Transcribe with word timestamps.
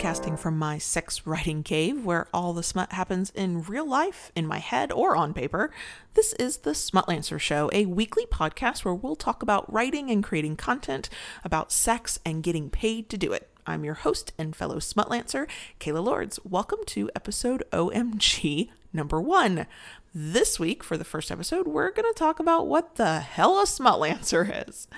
broadcasting 0.00 0.34
from 0.34 0.58
my 0.58 0.78
sex 0.78 1.26
writing 1.26 1.62
cave 1.62 2.06
where 2.06 2.26
all 2.32 2.54
the 2.54 2.62
smut 2.62 2.90
happens 2.90 3.28
in 3.34 3.60
real 3.60 3.86
life, 3.86 4.32
in 4.34 4.46
my 4.46 4.56
head, 4.56 4.90
or 4.90 5.14
on 5.14 5.34
paper. 5.34 5.70
This 6.14 6.32
is 6.38 6.58
the 6.58 6.70
Smutlancer 6.70 7.38
Show, 7.38 7.68
a 7.74 7.84
weekly 7.84 8.24
podcast 8.24 8.82
where 8.82 8.94
we'll 8.94 9.14
talk 9.14 9.42
about 9.42 9.70
writing 9.70 10.10
and 10.10 10.24
creating 10.24 10.56
content 10.56 11.10
about 11.44 11.70
sex 11.70 12.18
and 12.24 12.42
getting 12.42 12.70
paid 12.70 13.10
to 13.10 13.18
do 13.18 13.34
it. 13.34 13.50
I'm 13.66 13.84
your 13.84 13.92
host 13.92 14.32
and 14.38 14.56
fellow 14.56 14.78
Smutlancer, 14.78 15.46
Kayla 15.80 16.02
Lords. 16.02 16.40
Welcome 16.44 16.80
to 16.86 17.10
episode 17.14 17.62
OMG 17.70 18.70
number 18.94 19.20
one. 19.20 19.66
This 20.14 20.58
week, 20.58 20.82
for 20.82 20.96
the 20.96 21.04
first 21.04 21.30
episode, 21.30 21.68
we're 21.68 21.92
going 21.92 22.10
to 22.10 22.18
talk 22.18 22.40
about 22.40 22.66
what 22.66 22.94
the 22.94 23.20
hell 23.20 23.60
a 23.60 23.64
Smutlancer 23.64 24.66
is. 24.66 24.88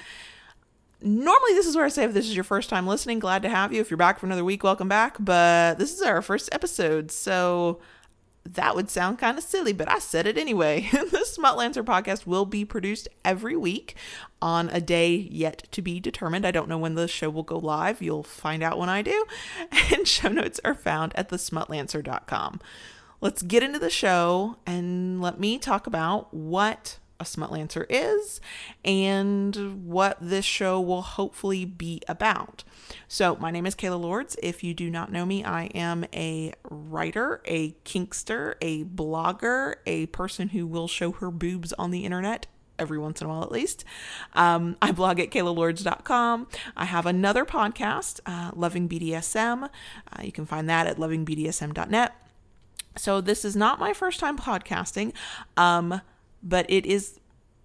Normally, 1.03 1.55
this 1.55 1.67
is 1.67 1.75
where 1.75 1.85
I 1.85 1.89
say 1.89 2.05
if 2.05 2.15
this 2.15 2.29
is 2.29 2.35
your 2.35 2.45
first 2.45 2.71
time 2.71 2.87
listening, 2.87 3.19
glad 3.19 3.43
to 3.43 3.49
have 3.49 3.73
you. 3.73 3.81
If 3.81 3.91
you're 3.91 3.99
back 3.99 4.19
for 4.19 4.27
another 4.27 4.45
week, 4.45 4.63
welcome 4.63 4.89
back. 4.89 5.17
But 5.19 5.79
this 5.79 5.93
is 5.93 6.03
our 6.03 6.23
first 6.23 6.49
episode, 6.53 7.11
so 7.11 7.81
that 8.45 8.75
would 8.75 8.91
sound 8.91 9.19
kind 9.19 9.39
of 9.39 9.45
silly, 9.45 9.73
but 9.73 9.91
I 9.91 9.99
said 9.99 10.27
it 10.27 10.37
anyway. 10.37 10.89
the 10.93 11.27
Smutlancer 11.27 11.85
podcast 11.85 12.27
will 12.27 12.45
be 12.45 12.65
produced 12.65 13.09
every 13.25 13.57
week 13.57 13.95
on 14.41 14.69
a 14.71 14.81
day 14.81 15.15
yet 15.31 15.67
to 15.73 15.83
be 15.83 16.01
determined. 16.01 16.47
I 16.47 16.51
don't 16.51 16.69
know 16.69 16.79
when 16.79 16.95
the 16.95 17.09
show 17.09 17.31
will 17.31 17.43
go 17.43 17.59
live. 17.59 18.03
You'll 18.03 18.25
find 18.25 18.63
out 18.63 18.79
when 18.79 18.89
I 18.89 19.03
do. 19.03 19.25
And 19.93 20.09
show 20.09 20.29
notes 20.29 20.61
are 20.65 20.75
found 20.75 21.13
at 21.17 21.29
thesmutlancer.com. 21.29 22.61
Let's 23.21 23.43
get 23.43 23.63
into 23.63 23.79
the 23.79 23.91
show 23.91 24.57
and 24.67 25.21
let 25.21 25.39
me 25.39 25.59
talk 25.59 25.87
about 25.87 26.33
what 26.35 26.99
a 27.23 27.25
Smutlancer 27.25 27.87
is 27.89 28.41
and 28.85 29.87
what 29.87 30.19
this 30.21 30.45
show 30.45 30.81
will 30.81 31.03
hopefully 31.03 31.65
be 31.65 32.03
about. 32.09 32.65
So, 33.09 33.37
my 33.37 33.51
name 33.51 33.65
is 33.65 33.75
Kayla 33.75 34.01
Lords. 34.01 34.37
If 34.43 34.63
you 34.63 34.75
do 34.75 34.91
not 34.91 35.11
know 35.11 35.25
me, 35.25 35.45
I 35.45 35.65
am 35.75 36.05
a 36.13 36.53
writer, 36.69 37.41
a 37.47 37.73
kinkster, 37.85 38.55
a 38.61 38.85
blogger, 38.85 39.77
a 39.87 40.07
person 40.07 40.51
who 40.51 40.67
will 40.67 40.89
show 40.89 41.13
her 41.13 41.31
boobs 41.31 41.73
on 41.75 41.91
the 41.91 42.05
internet 42.05 42.47
every 42.79 42.99
once 42.99 43.21
in 43.21 43.27
a 43.27 43.31
while 43.31 43.43
at 43.43 43.53
least. 43.53 43.85
Um, 44.35 44.77
I 44.83 44.93
blog 44.93 45.21
at 45.21 45.31
kaylalords.com. 45.31 46.49
I 46.77 46.85
have 46.85 47.07
another 47.07 47.45
podcast, 47.45 48.21
uh, 48.27 48.51
Loving 48.55 48.89
BDSM. 48.89 49.65
Uh, 49.65 50.23
you 50.23 50.33
can 50.33 50.45
find 50.45 50.69
that 50.69 50.87
at 50.87 50.97
lovingbdsm.net. 50.97 52.13
So 52.97 53.21
this 53.21 53.45
is 53.45 53.57
not 53.57 53.79
my 53.79 53.93
first 53.93 54.21
time 54.21 54.37
podcasting, 54.37 55.13
um, 55.57 56.03
but 56.43 56.67
it 56.69 56.87
is 56.87 57.19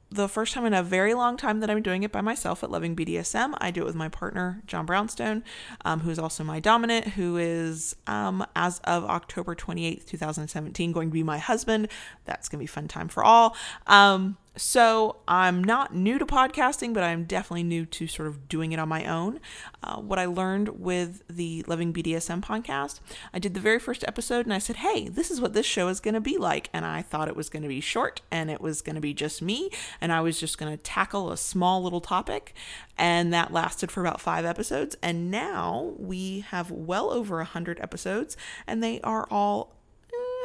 the 0.09 0.29
first 0.29 0.53
time 0.53 0.65
in 0.65 0.73
a 0.73 0.83
very 0.83 1.13
long 1.13 1.35
time 1.35 1.59
that 1.59 1.69
I'm 1.69 1.81
doing 1.81 2.03
it 2.03 2.11
by 2.11 2.21
myself 2.21 2.63
at 2.63 2.71
Loving 2.71 2.95
BDSM. 2.95 3.53
I 3.57 3.71
do 3.71 3.81
it 3.81 3.85
with 3.85 3.95
my 3.95 4.07
partner, 4.07 4.61
John 4.65 4.85
Brownstone, 4.85 5.43
um, 5.83 5.99
who 6.01 6.09
is 6.09 6.17
also 6.17 6.43
my 6.43 6.59
dominant, 6.59 7.09
who 7.09 7.35
is, 7.37 7.95
um, 8.07 8.45
as 8.55 8.79
of 8.85 9.03
October 9.03 9.53
28th, 9.53 10.05
2017, 10.05 10.91
going 10.93 11.09
to 11.09 11.13
be 11.13 11.23
my 11.23 11.37
husband. 11.37 11.89
That's 12.25 12.47
going 12.47 12.59
to 12.59 12.63
be 12.63 12.67
fun 12.67 12.87
time 12.87 13.09
for 13.09 13.23
all. 13.23 13.55
Um, 13.85 14.37
so 14.57 15.17
I'm 15.27 15.63
not 15.63 15.95
new 15.95 16.17
to 16.17 16.25
podcasting, 16.25 16.93
but 16.93 17.03
I'm 17.03 17.23
definitely 17.25 17.63
new 17.63 17.85
to 17.85 18.07
sort 18.07 18.27
of 18.27 18.49
doing 18.49 18.71
it 18.71 18.79
on 18.79 18.89
my 18.89 19.05
own. 19.05 19.39
Uh, 19.83 19.97
what 19.97 20.19
I 20.19 20.25
learned 20.25 20.79
with 20.79 21.23
the 21.29 21.63
Loving 21.67 21.93
BDSM 21.93 22.41
podcast, 22.41 22.99
I 23.33 23.39
did 23.39 23.53
the 23.53 23.59
very 23.59 23.79
first 23.79 24.03
episode 24.07 24.45
and 24.45 24.53
I 24.53 24.57
said, 24.57 24.77
hey, 24.77 25.07
this 25.07 25.31
is 25.31 25.39
what 25.39 25.53
this 25.53 25.65
show 25.65 25.87
is 25.87 25.99
going 25.99 26.15
to 26.15 26.21
be 26.21 26.37
like. 26.37 26.69
And 26.73 26.85
I 26.85 27.01
thought 27.01 27.27
it 27.27 27.35
was 27.35 27.49
going 27.49 27.63
to 27.63 27.69
be 27.69 27.81
short 27.81 28.21
and 28.31 28.49
it 28.49 28.59
was 28.59 28.81
going 28.81 28.95
to 28.95 29.01
be 29.01 29.13
just 29.13 29.41
me. 29.41 29.69
And 30.01 30.11
I 30.11 30.21
was 30.21 30.39
just 30.39 30.57
going 30.57 30.71
to 30.71 30.81
tackle 30.81 31.31
a 31.31 31.37
small 31.37 31.83
little 31.83 32.01
topic. 32.01 32.53
And 32.97 33.31
that 33.33 33.53
lasted 33.53 33.91
for 33.91 34.01
about 34.01 34.19
five 34.19 34.43
episodes. 34.43 34.97
And 35.03 35.29
now 35.29 35.93
we 35.97 36.39
have 36.49 36.71
well 36.71 37.11
over 37.11 37.35
a 37.35 37.43
100 37.43 37.79
episodes 37.79 38.35
and 38.65 38.83
they 38.83 38.99
are 39.01 39.27
all 39.29 39.76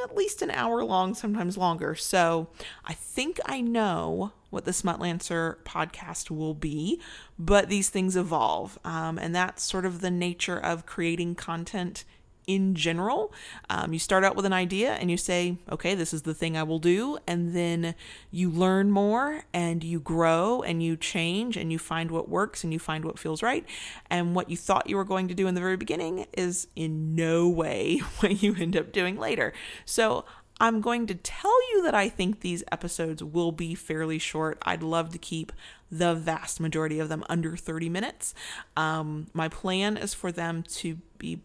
at 0.02 0.16
least 0.16 0.42
an 0.42 0.50
hour 0.50 0.84
long, 0.84 1.14
sometimes 1.14 1.56
longer. 1.56 1.94
So 1.94 2.48
I 2.84 2.94
think 2.94 3.38
I 3.46 3.60
know 3.60 4.32
what 4.50 4.64
the 4.64 4.70
Smutlancer 4.72 5.56
podcast 5.64 6.30
will 6.30 6.54
be, 6.54 7.00
but 7.38 7.68
these 7.68 7.88
things 7.88 8.16
evolve. 8.16 8.78
Um, 8.84 9.18
and 9.18 9.34
that's 9.34 9.62
sort 9.62 9.86
of 9.86 10.00
the 10.00 10.10
nature 10.10 10.58
of 10.58 10.84
creating 10.84 11.36
content 11.36 12.04
in 12.46 12.74
general. 12.74 13.32
Um, 13.70 13.92
you 13.92 13.98
start 13.98 14.24
out 14.24 14.36
with 14.36 14.44
an 14.44 14.52
idea 14.52 14.92
and 14.94 15.10
you 15.10 15.16
say, 15.16 15.58
okay, 15.70 15.94
this 15.94 16.12
is 16.12 16.22
the 16.22 16.34
thing 16.34 16.56
I 16.56 16.62
will 16.62 16.78
do. 16.78 17.18
And 17.26 17.54
then 17.54 17.94
you 18.30 18.50
learn 18.50 18.90
more 18.90 19.44
and 19.52 19.82
you 19.84 20.00
grow 20.00 20.62
and 20.62 20.82
you 20.82 20.96
change 20.96 21.56
and 21.56 21.72
you 21.72 21.78
find 21.78 22.10
what 22.10 22.28
works 22.28 22.64
and 22.64 22.72
you 22.72 22.78
find 22.78 23.04
what 23.04 23.18
feels 23.18 23.42
right. 23.42 23.64
And 24.10 24.34
what 24.34 24.50
you 24.50 24.56
thought 24.56 24.88
you 24.88 24.96
were 24.96 25.04
going 25.04 25.28
to 25.28 25.34
do 25.34 25.46
in 25.46 25.54
the 25.54 25.60
very 25.60 25.76
beginning 25.76 26.26
is 26.32 26.68
in 26.74 27.14
no 27.14 27.48
way 27.48 27.98
what 28.20 28.42
you 28.42 28.54
end 28.56 28.76
up 28.76 28.92
doing 28.92 29.18
later. 29.18 29.52
So 29.84 30.24
I'm 30.60 30.80
going 30.80 31.06
to 31.08 31.14
tell 31.14 31.70
you 31.72 31.82
that 31.82 31.94
I 31.94 32.08
think 32.08 32.40
these 32.40 32.62
episodes 32.70 33.22
will 33.22 33.50
be 33.50 33.74
fairly 33.74 34.20
short. 34.20 34.58
I'd 34.62 34.82
love 34.82 35.10
to 35.10 35.18
keep 35.18 35.50
the 35.90 36.14
vast 36.14 36.60
majority 36.60 37.00
of 37.00 37.08
them 37.08 37.24
under 37.28 37.56
30 37.56 37.88
minutes. 37.88 38.32
Um, 38.76 39.26
my 39.34 39.48
plan 39.48 39.96
is 39.96 40.14
for 40.14 40.30
them 40.30 40.62
to 40.62 40.98
be 41.18 41.40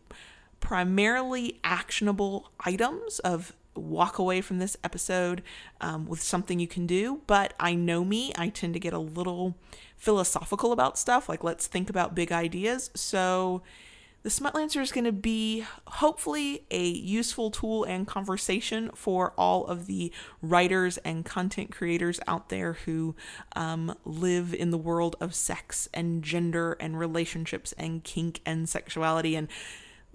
primarily 0.59 1.59
actionable 1.63 2.51
items 2.59 3.19
of 3.19 3.53
walk 3.75 4.17
away 4.17 4.41
from 4.41 4.59
this 4.59 4.75
episode 4.83 5.43
um, 5.81 6.07
with 6.07 6.21
something 6.21 6.59
you 6.59 6.67
can 6.67 6.87
do. 6.87 7.21
But 7.27 7.53
I 7.59 7.75
know 7.75 8.03
me, 8.03 8.31
I 8.37 8.49
tend 8.49 8.73
to 8.73 8.79
get 8.79 8.93
a 8.93 8.99
little 8.99 9.55
philosophical 9.95 10.71
about 10.71 10.97
stuff, 10.97 11.29
like 11.29 11.43
let's 11.43 11.67
think 11.67 11.89
about 11.89 12.15
big 12.15 12.31
ideas. 12.31 12.89
So 12.95 13.61
the 14.23 14.29
Smutlancer 14.29 14.81
is 14.81 14.91
going 14.91 15.05
to 15.05 15.11
be 15.11 15.63
hopefully 15.85 16.65
a 16.69 16.85
useful 16.85 17.49
tool 17.49 17.83
and 17.85 18.05
conversation 18.05 18.89
for 18.93 19.31
all 19.37 19.65
of 19.67 19.85
the 19.85 20.11
writers 20.41 20.97
and 20.99 21.23
content 21.23 21.71
creators 21.71 22.19
out 22.27 22.49
there 22.49 22.73
who 22.73 23.15
um, 23.55 23.95
live 24.03 24.53
in 24.53 24.71
the 24.71 24.77
world 24.77 25.15
of 25.21 25.33
sex 25.33 25.87
and 25.93 26.23
gender 26.23 26.73
and 26.79 26.99
relationships 26.99 27.73
and 27.77 28.03
kink 28.03 28.41
and 28.45 28.67
sexuality 28.67 29.35
and 29.35 29.47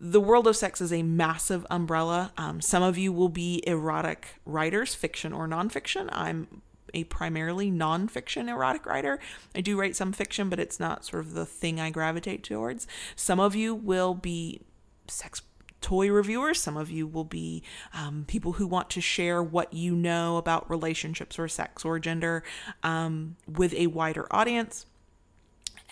the 0.04 0.20
world 0.20 0.48
of 0.48 0.56
sex 0.56 0.80
is 0.80 0.92
a 0.92 1.04
massive 1.04 1.64
umbrella. 1.70 2.32
Um, 2.36 2.60
some 2.60 2.82
of 2.82 2.98
you 2.98 3.12
will 3.12 3.28
be 3.28 3.62
erotic 3.68 4.40
writers, 4.44 4.96
fiction 4.96 5.32
or 5.32 5.46
nonfiction. 5.46 6.08
I'm 6.10 6.60
a 6.92 7.04
primarily 7.04 7.70
nonfiction 7.70 8.48
erotic 8.48 8.84
writer. 8.84 9.20
I 9.54 9.60
do 9.60 9.78
write 9.78 9.94
some 9.94 10.12
fiction, 10.12 10.48
but 10.48 10.58
it's 10.58 10.80
not 10.80 11.04
sort 11.04 11.24
of 11.24 11.34
the 11.34 11.46
thing 11.46 11.78
I 11.78 11.90
gravitate 11.90 12.42
towards. 12.42 12.88
Some 13.14 13.38
of 13.38 13.54
you 13.54 13.76
will 13.76 14.14
be 14.14 14.62
sex 15.06 15.42
toy 15.80 16.10
reviewers. 16.10 16.60
Some 16.60 16.76
of 16.76 16.90
you 16.90 17.06
will 17.06 17.24
be 17.24 17.62
um, 17.94 18.24
people 18.26 18.54
who 18.54 18.66
want 18.66 18.90
to 18.90 19.00
share 19.00 19.40
what 19.40 19.72
you 19.72 19.94
know 19.94 20.36
about 20.36 20.68
relationships 20.68 21.38
or 21.38 21.46
sex 21.46 21.84
or 21.84 22.00
gender 22.00 22.42
um, 22.82 23.36
with 23.46 23.72
a 23.74 23.86
wider 23.86 24.26
audience. 24.32 24.84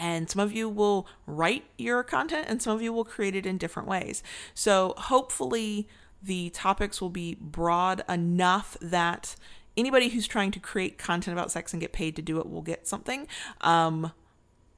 And 0.01 0.29
some 0.29 0.41
of 0.41 0.53
you 0.53 0.69
will 0.69 1.07
write 1.27 1.65
your 1.79 2.03
content 2.03 2.47
and 2.49 2.61
some 2.61 2.75
of 2.75 2.83
you 2.83 2.93
will 2.93 3.05
create 3.05 3.37
it 3.37 3.47
in 3.47 3.59
different 3.59 3.89
ways. 3.89 4.23
So 4.55 4.95
hopefully 4.97 5.87
the 6.23 6.51
topics 6.51 7.01
will 7.01 7.11
be 7.11 7.37
broad 7.41 8.03
enough 8.09 8.77
that 8.81 9.37
anybody 9.77 10.09
who's 10.09 10.27
trying 10.27 10.51
to 10.53 10.59
create 10.59 10.99
content 10.99 11.37
about 11.37 11.53
sex 11.53 11.73
and 11.73 11.81
get 11.81 11.93
paid 11.93 12.17
to 12.17 12.23
do 12.23 12.41
it 12.41 12.51
will 12.51 12.63
get 12.63 12.89
something. 12.89 13.29
Um, 13.61 14.13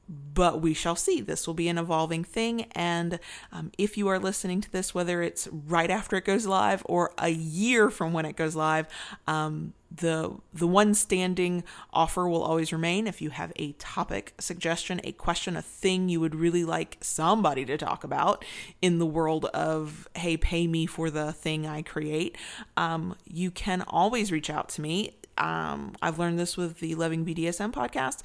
but 0.09 0.61
we 0.61 0.73
shall 0.73 0.95
see. 0.95 1.21
This 1.21 1.47
will 1.47 1.53
be 1.53 1.67
an 1.67 1.77
evolving 1.77 2.23
thing. 2.23 2.63
And 2.73 3.19
um, 3.51 3.71
if 3.77 3.97
you 3.97 4.07
are 4.09 4.19
listening 4.19 4.61
to 4.61 4.71
this, 4.71 4.93
whether 4.93 5.21
it's 5.21 5.47
right 5.51 5.89
after 5.89 6.17
it 6.17 6.25
goes 6.25 6.45
live 6.45 6.83
or 6.85 7.13
a 7.17 7.29
year 7.29 7.89
from 7.89 8.13
when 8.13 8.25
it 8.25 8.35
goes 8.35 8.55
live, 8.55 8.87
um, 9.27 9.73
the 9.95 10.35
the 10.53 10.65
one 10.65 10.93
standing 10.93 11.63
offer 11.91 12.27
will 12.27 12.41
always 12.41 12.73
remain 12.73 13.05
if 13.05 13.21
you 13.21 13.29
have 13.29 13.53
a 13.57 13.73
topic 13.73 14.33
suggestion 14.39 14.99
a 15.03 15.11
question 15.11 15.55
a 15.55 15.61
thing 15.61 16.09
you 16.09 16.19
would 16.19 16.33
really 16.33 16.63
like 16.63 16.97
somebody 17.01 17.63
to 17.63 17.77
talk 17.77 18.03
about 18.03 18.43
in 18.81 18.97
the 18.97 19.05
world 19.05 19.45
of 19.45 20.07
hey 20.15 20.35
pay 20.35 20.65
me 20.65 20.85
for 20.85 21.09
the 21.09 21.31
thing 21.31 21.67
i 21.67 21.81
create 21.81 22.35
um, 22.75 23.15
you 23.25 23.51
can 23.51 23.83
always 23.87 24.31
reach 24.31 24.49
out 24.49 24.67
to 24.67 24.81
me 24.81 25.15
um, 25.37 25.93
i've 26.01 26.17
learned 26.17 26.39
this 26.39 26.57
with 26.57 26.79
the 26.79 26.95
loving 26.95 27.23
bdsm 27.25 27.71
podcast 27.71 28.23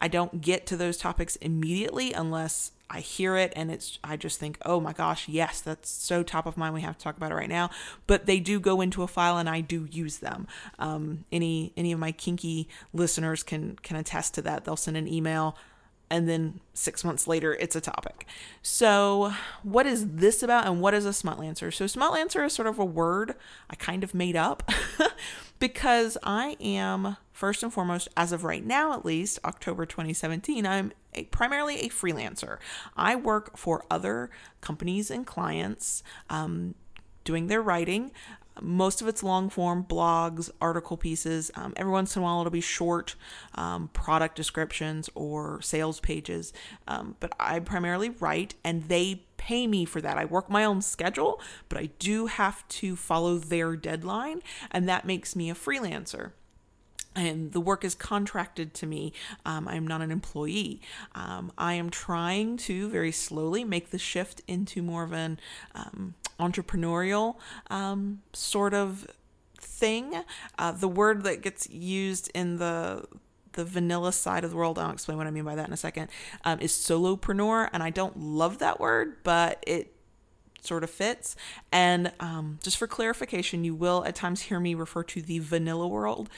I 0.00 0.08
don't 0.08 0.40
get 0.40 0.66
to 0.66 0.76
those 0.76 0.96
topics 0.96 1.36
immediately 1.36 2.12
unless 2.12 2.72
I 2.90 3.00
hear 3.00 3.36
it 3.36 3.52
and 3.54 3.70
it's 3.70 3.98
I 4.02 4.16
just 4.16 4.40
think, 4.40 4.58
"Oh 4.64 4.80
my 4.80 4.92
gosh, 4.92 5.28
yes, 5.28 5.60
that's 5.60 5.90
so 5.90 6.22
top 6.22 6.46
of 6.46 6.56
mind. 6.56 6.74
We 6.74 6.80
have 6.80 6.96
to 6.96 7.04
talk 7.04 7.16
about 7.16 7.32
it 7.32 7.34
right 7.34 7.48
now." 7.48 7.70
But 8.06 8.26
they 8.26 8.40
do 8.40 8.60
go 8.60 8.80
into 8.80 9.02
a 9.02 9.08
file 9.08 9.36
and 9.36 9.48
I 9.48 9.60
do 9.60 9.88
use 9.90 10.18
them. 10.18 10.46
Um, 10.78 11.24
any 11.30 11.72
any 11.76 11.92
of 11.92 11.98
my 11.98 12.12
kinky 12.12 12.68
listeners 12.94 13.42
can 13.42 13.76
can 13.82 13.96
attest 13.96 14.34
to 14.34 14.42
that. 14.42 14.64
They'll 14.64 14.76
send 14.76 14.96
an 14.96 15.08
email 15.08 15.56
and 16.10 16.28
then 16.28 16.60
six 16.74 17.04
months 17.04 17.26
later 17.26 17.54
it's 17.54 17.76
a 17.76 17.80
topic. 17.80 18.26
So, 18.62 19.32
what 19.62 19.86
is 19.86 20.06
this 20.08 20.42
about 20.42 20.66
and 20.66 20.80
what 20.80 20.94
is 20.94 21.06
a 21.06 21.10
smutlancer? 21.10 21.72
So, 21.72 21.84
smutlancer 21.84 22.44
is 22.46 22.52
sort 22.52 22.68
of 22.68 22.78
a 22.78 22.84
word 22.84 23.34
I 23.68 23.76
kind 23.76 24.02
of 24.02 24.14
made 24.14 24.36
up 24.36 24.70
because 25.58 26.16
I 26.22 26.56
am, 26.60 27.16
first 27.32 27.62
and 27.62 27.72
foremost, 27.72 28.08
as 28.16 28.32
of 28.32 28.44
right 28.44 28.64
now 28.64 28.92
at 28.92 29.04
least, 29.04 29.38
October 29.44 29.86
2017, 29.86 30.66
I'm 30.66 30.92
a, 31.14 31.24
primarily 31.24 31.80
a 31.80 31.88
freelancer. 31.88 32.58
I 32.96 33.16
work 33.16 33.56
for 33.56 33.84
other 33.90 34.30
companies 34.60 35.10
and 35.10 35.26
clients 35.26 36.02
um, 36.30 36.74
doing 37.24 37.48
their 37.48 37.62
writing. 37.62 38.12
Most 38.60 39.00
of 39.00 39.08
it's 39.08 39.22
long 39.22 39.50
form 39.50 39.84
blogs, 39.84 40.50
article 40.60 40.96
pieces. 40.96 41.50
Um, 41.54 41.72
every 41.76 41.92
once 41.92 42.16
in 42.16 42.22
a 42.22 42.24
while, 42.24 42.40
it'll 42.40 42.50
be 42.50 42.60
short 42.60 43.14
um, 43.54 43.88
product 43.88 44.36
descriptions 44.36 45.08
or 45.14 45.60
sales 45.62 46.00
pages. 46.00 46.52
Um, 46.86 47.16
but 47.20 47.32
I 47.38 47.60
primarily 47.60 48.10
write, 48.10 48.54
and 48.64 48.84
they 48.88 49.22
pay 49.48 49.66
me 49.66 49.86
for 49.86 50.02
that. 50.02 50.18
I 50.18 50.26
work 50.26 50.50
my 50.50 50.62
own 50.62 50.82
schedule, 50.82 51.40
but 51.70 51.78
I 51.78 51.88
do 51.98 52.26
have 52.26 52.68
to 52.68 52.96
follow 52.96 53.38
their 53.38 53.76
deadline, 53.76 54.42
and 54.70 54.86
that 54.90 55.06
makes 55.06 55.34
me 55.34 55.48
a 55.48 55.54
freelancer 55.54 56.32
and 57.16 57.50
the 57.52 57.60
work 57.60 57.84
is 57.84 57.96
contracted 57.96 58.74
to 58.74 58.86
me. 58.86 59.12
Um, 59.44 59.66
I'm 59.66 59.86
not 59.88 60.02
an 60.02 60.12
employee. 60.12 60.80
Um, 61.16 61.50
I 61.58 61.72
am 61.72 61.90
trying 61.90 62.58
to 62.58 62.88
very 62.90 63.10
slowly 63.10 63.64
make 63.64 63.90
the 63.90 63.98
shift 63.98 64.42
into 64.46 64.82
more 64.82 65.02
of 65.02 65.12
an 65.12 65.40
um, 65.74 66.14
entrepreneurial 66.38 67.34
um, 67.70 68.20
sort 68.34 68.72
of 68.72 69.08
thing. 69.56 70.22
Uh, 70.58 70.70
the 70.70 70.86
word 70.86 71.24
that 71.24 71.42
gets 71.42 71.68
used 71.70 72.30
in 72.34 72.58
the 72.58 73.04
the 73.58 73.64
vanilla 73.64 74.12
side 74.12 74.44
of 74.44 74.50
the 74.50 74.56
world, 74.56 74.78
I'll 74.78 74.92
explain 74.92 75.18
what 75.18 75.26
I 75.26 75.32
mean 75.32 75.42
by 75.42 75.56
that 75.56 75.66
in 75.66 75.72
a 75.72 75.76
second, 75.76 76.08
um, 76.44 76.60
is 76.60 76.72
solopreneur. 76.72 77.68
And 77.72 77.82
I 77.82 77.90
don't 77.90 78.16
love 78.16 78.58
that 78.58 78.78
word, 78.78 79.16
but 79.24 79.62
it 79.66 79.92
sort 80.62 80.84
of 80.84 80.90
fits. 80.90 81.34
And 81.72 82.12
um, 82.20 82.60
just 82.62 82.76
for 82.76 82.86
clarification, 82.86 83.64
you 83.64 83.74
will 83.74 84.04
at 84.04 84.14
times 84.14 84.42
hear 84.42 84.60
me 84.60 84.74
refer 84.74 85.02
to 85.02 85.20
the 85.20 85.40
vanilla 85.40 85.88
world. 85.88 86.30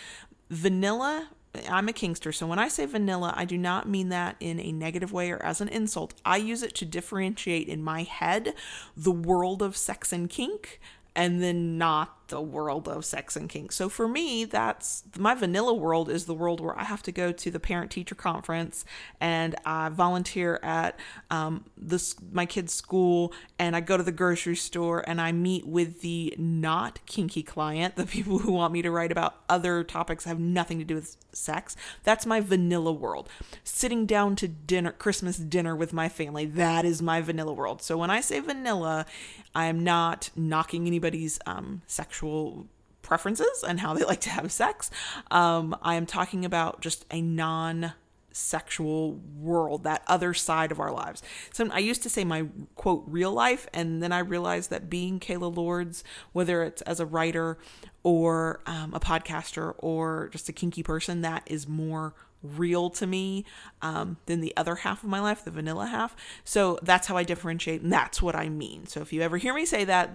Vanilla 0.48 1.28
I'm 1.68 1.88
a 1.88 1.92
Kinkster, 1.92 2.32
so 2.32 2.46
when 2.46 2.60
I 2.60 2.68
say 2.68 2.86
vanilla, 2.86 3.34
I 3.36 3.44
do 3.44 3.58
not 3.58 3.88
mean 3.88 4.10
that 4.10 4.36
in 4.38 4.60
a 4.60 4.70
negative 4.70 5.12
way 5.12 5.32
or 5.32 5.44
as 5.44 5.60
an 5.60 5.66
insult. 5.66 6.14
I 6.24 6.36
use 6.36 6.62
it 6.62 6.76
to 6.76 6.84
differentiate 6.84 7.66
in 7.66 7.82
my 7.82 8.04
head 8.04 8.54
the 8.96 9.10
world 9.10 9.60
of 9.60 9.76
sex 9.76 10.12
and 10.12 10.30
kink 10.30 10.78
and 11.16 11.42
then 11.42 11.76
not 11.76 12.19
the 12.30 12.40
world 12.40 12.88
of 12.88 13.04
sex 13.04 13.36
and 13.36 13.48
kink. 13.48 13.72
So 13.72 13.88
for 13.88 14.08
me, 14.08 14.44
that's 14.44 15.04
my 15.18 15.34
vanilla 15.34 15.74
world 15.74 16.08
is 16.08 16.24
the 16.24 16.34
world 16.34 16.60
where 16.60 16.78
I 16.78 16.84
have 16.84 17.02
to 17.04 17.12
go 17.12 17.32
to 17.32 17.50
the 17.50 17.60
parent 17.60 17.90
teacher 17.90 18.14
conference 18.14 18.84
and 19.20 19.54
I 19.64 19.88
volunteer 19.90 20.58
at 20.62 20.98
um, 21.30 21.64
this 21.76 22.14
my 22.32 22.46
kid's 22.46 22.72
school 22.72 23.32
and 23.58 23.76
I 23.76 23.80
go 23.80 23.96
to 23.96 24.02
the 24.02 24.12
grocery 24.12 24.56
store 24.56 25.04
and 25.06 25.20
I 25.20 25.32
meet 25.32 25.66
with 25.66 26.00
the 26.00 26.34
not 26.38 27.04
kinky 27.06 27.42
client, 27.42 27.96
the 27.96 28.06
people 28.20 28.38
who 28.38 28.52
want 28.52 28.72
me 28.72 28.82
to 28.82 28.90
write 28.90 29.12
about 29.12 29.34
other 29.48 29.84
topics 29.84 30.24
have 30.24 30.40
nothing 30.40 30.78
to 30.78 30.84
do 30.84 30.94
with 30.94 31.16
sex. 31.32 31.76
That's 32.04 32.26
my 32.26 32.40
vanilla 32.40 32.92
world. 32.92 33.28
Sitting 33.64 34.06
down 34.06 34.36
to 34.36 34.48
dinner, 34.48 34.92
Christmas 34.92 35.36
dinner 35.36 35.74
with 35.74 35.92
my 35.92 36.08
family, 36.08 36.46
that 36.46 36.84
is 36.84 37.02
my 37.02 37.20
vanilla 37.20 37.52
world. 37.52 37.82
So 37.82 37.96
when 37.96 38.10
I 38.10 38.20
say 38.20 38.40
vanilla, 38.40 39.06
I 39.54 39.66
am 39.66 39.82
not 39.82 40.30
knocking 40.36 40.86
anybody's 40.86 41.38
um, 41.46 41.82
sexual 41.86 42.19
sexual 42.20 42.66
preferences 43.02 43.64
and 43.66 43.80
how 43.80 43.94
they 43.94 44.04
like 44.12 44.20
to 44.20 44.30
have 44.30 44.52
sex. 44.52 44.90
Um, 45.30 45.76
I 45.82 45.94
am 45.94 46.06
talking 46.06 46.44
about 46.44 46.80
just 46.80 47.06
a 47.10 47.20
non 47.20 47.94
sexual 48.32 49.20
world, 49.40 49.82
that 49.82 50.04
other 50.06 50.32
side 50.32 50.70
of 50.70 50.78
our 50.78 50.92
lives. 50.92 51.20
So 51.52 51.68
I 51.72 51.80
used 51.80 52.02
to 52.04 52.08
say 52.08 52.22
my 52.22 52.46
quote 52.76 53.02
real 53.06 53.32
life, 53.32 53.66
and 53.74 54.00
then 54.00 54.12
I 54.12 54.20
realized 54.20 54.70
that 54.70 54.88
being 54.88 55.18
Kayla 55.18 55.54
Lords, 55.56 56.04
whether 56.32 56.62
it's 56.62 56.80
as 56.82 57.00
a 57.00 57.06
writer 57.06 57.58
or 58.04 58.60
um, 58.66 58.94
a 58.94 59.00
podcaster 59.00 59.74
or 59.78 60.28
just 60.30 60.48
a 60.48 60.52
kinky 60.52 60.84
person, 60.84 61.22
that 61.22 61.42
is 61.46 61.66
more 61.66 62.14
real 62.42 62.88
to 62.88 63.06
me 63.06 63.44
um, 63.82 64.16
than 64.26 64.40
the 64.40 64.56
other 64.56 64.76
half 64.76 65.02
of 65.02 65.08
my 65.08 65.20
life, 65.20 65.44
the 65.44 65.50
vanilla 65.50 65.86
half. 65.86 66.14
So 66.44 66.78
that's 66.82 67.08
how 67.08 67.16
I 67.16 67.24
differentiate, 67.24 67.82
and 67.82 67.92
that's 67.92 68.22
what 68.22 68.36
I 68.36 68.48
mean. 68.48 68.86
So 68.86 69.00
if 69.00 69.12
you 69.12 69.22
ever 69.22 69.38
hear 69.38 69.52
me 69.52 69.66
say 69.66 69.84
that, 69.84 70.10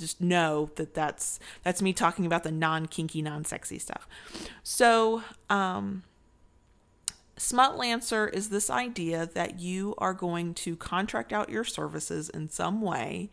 just 0.00 0.20
know 0.20 0.70
that 0.76 0.94
that's 0.94 1.38
that's 1.62 1.80
me 1.80 1.92
talking 1.92 2.26
about 2.26 2.42
the 2.42 2.50
non-kinky 2.50 3.22
non-sexy 3.22 3.78
stuff. 3.78 4.08
So 4.62 5.22
um 5.48 6.02
smutlancer 7.38 8.32
is 8.34 8.50
this 8.50 8.68
idea 8.68 9.26
that 9.32 9.58
you 9.58 9.94
are 9.96 10.12
going 10.12 10.52
to 10.52 10.76
contract 10.76 11.32
out 11.32 11.48
your 11.48 11.64
services 11.64 12.28
in 12.28 12.50
some 12.50 12.82
way 12.82 13.30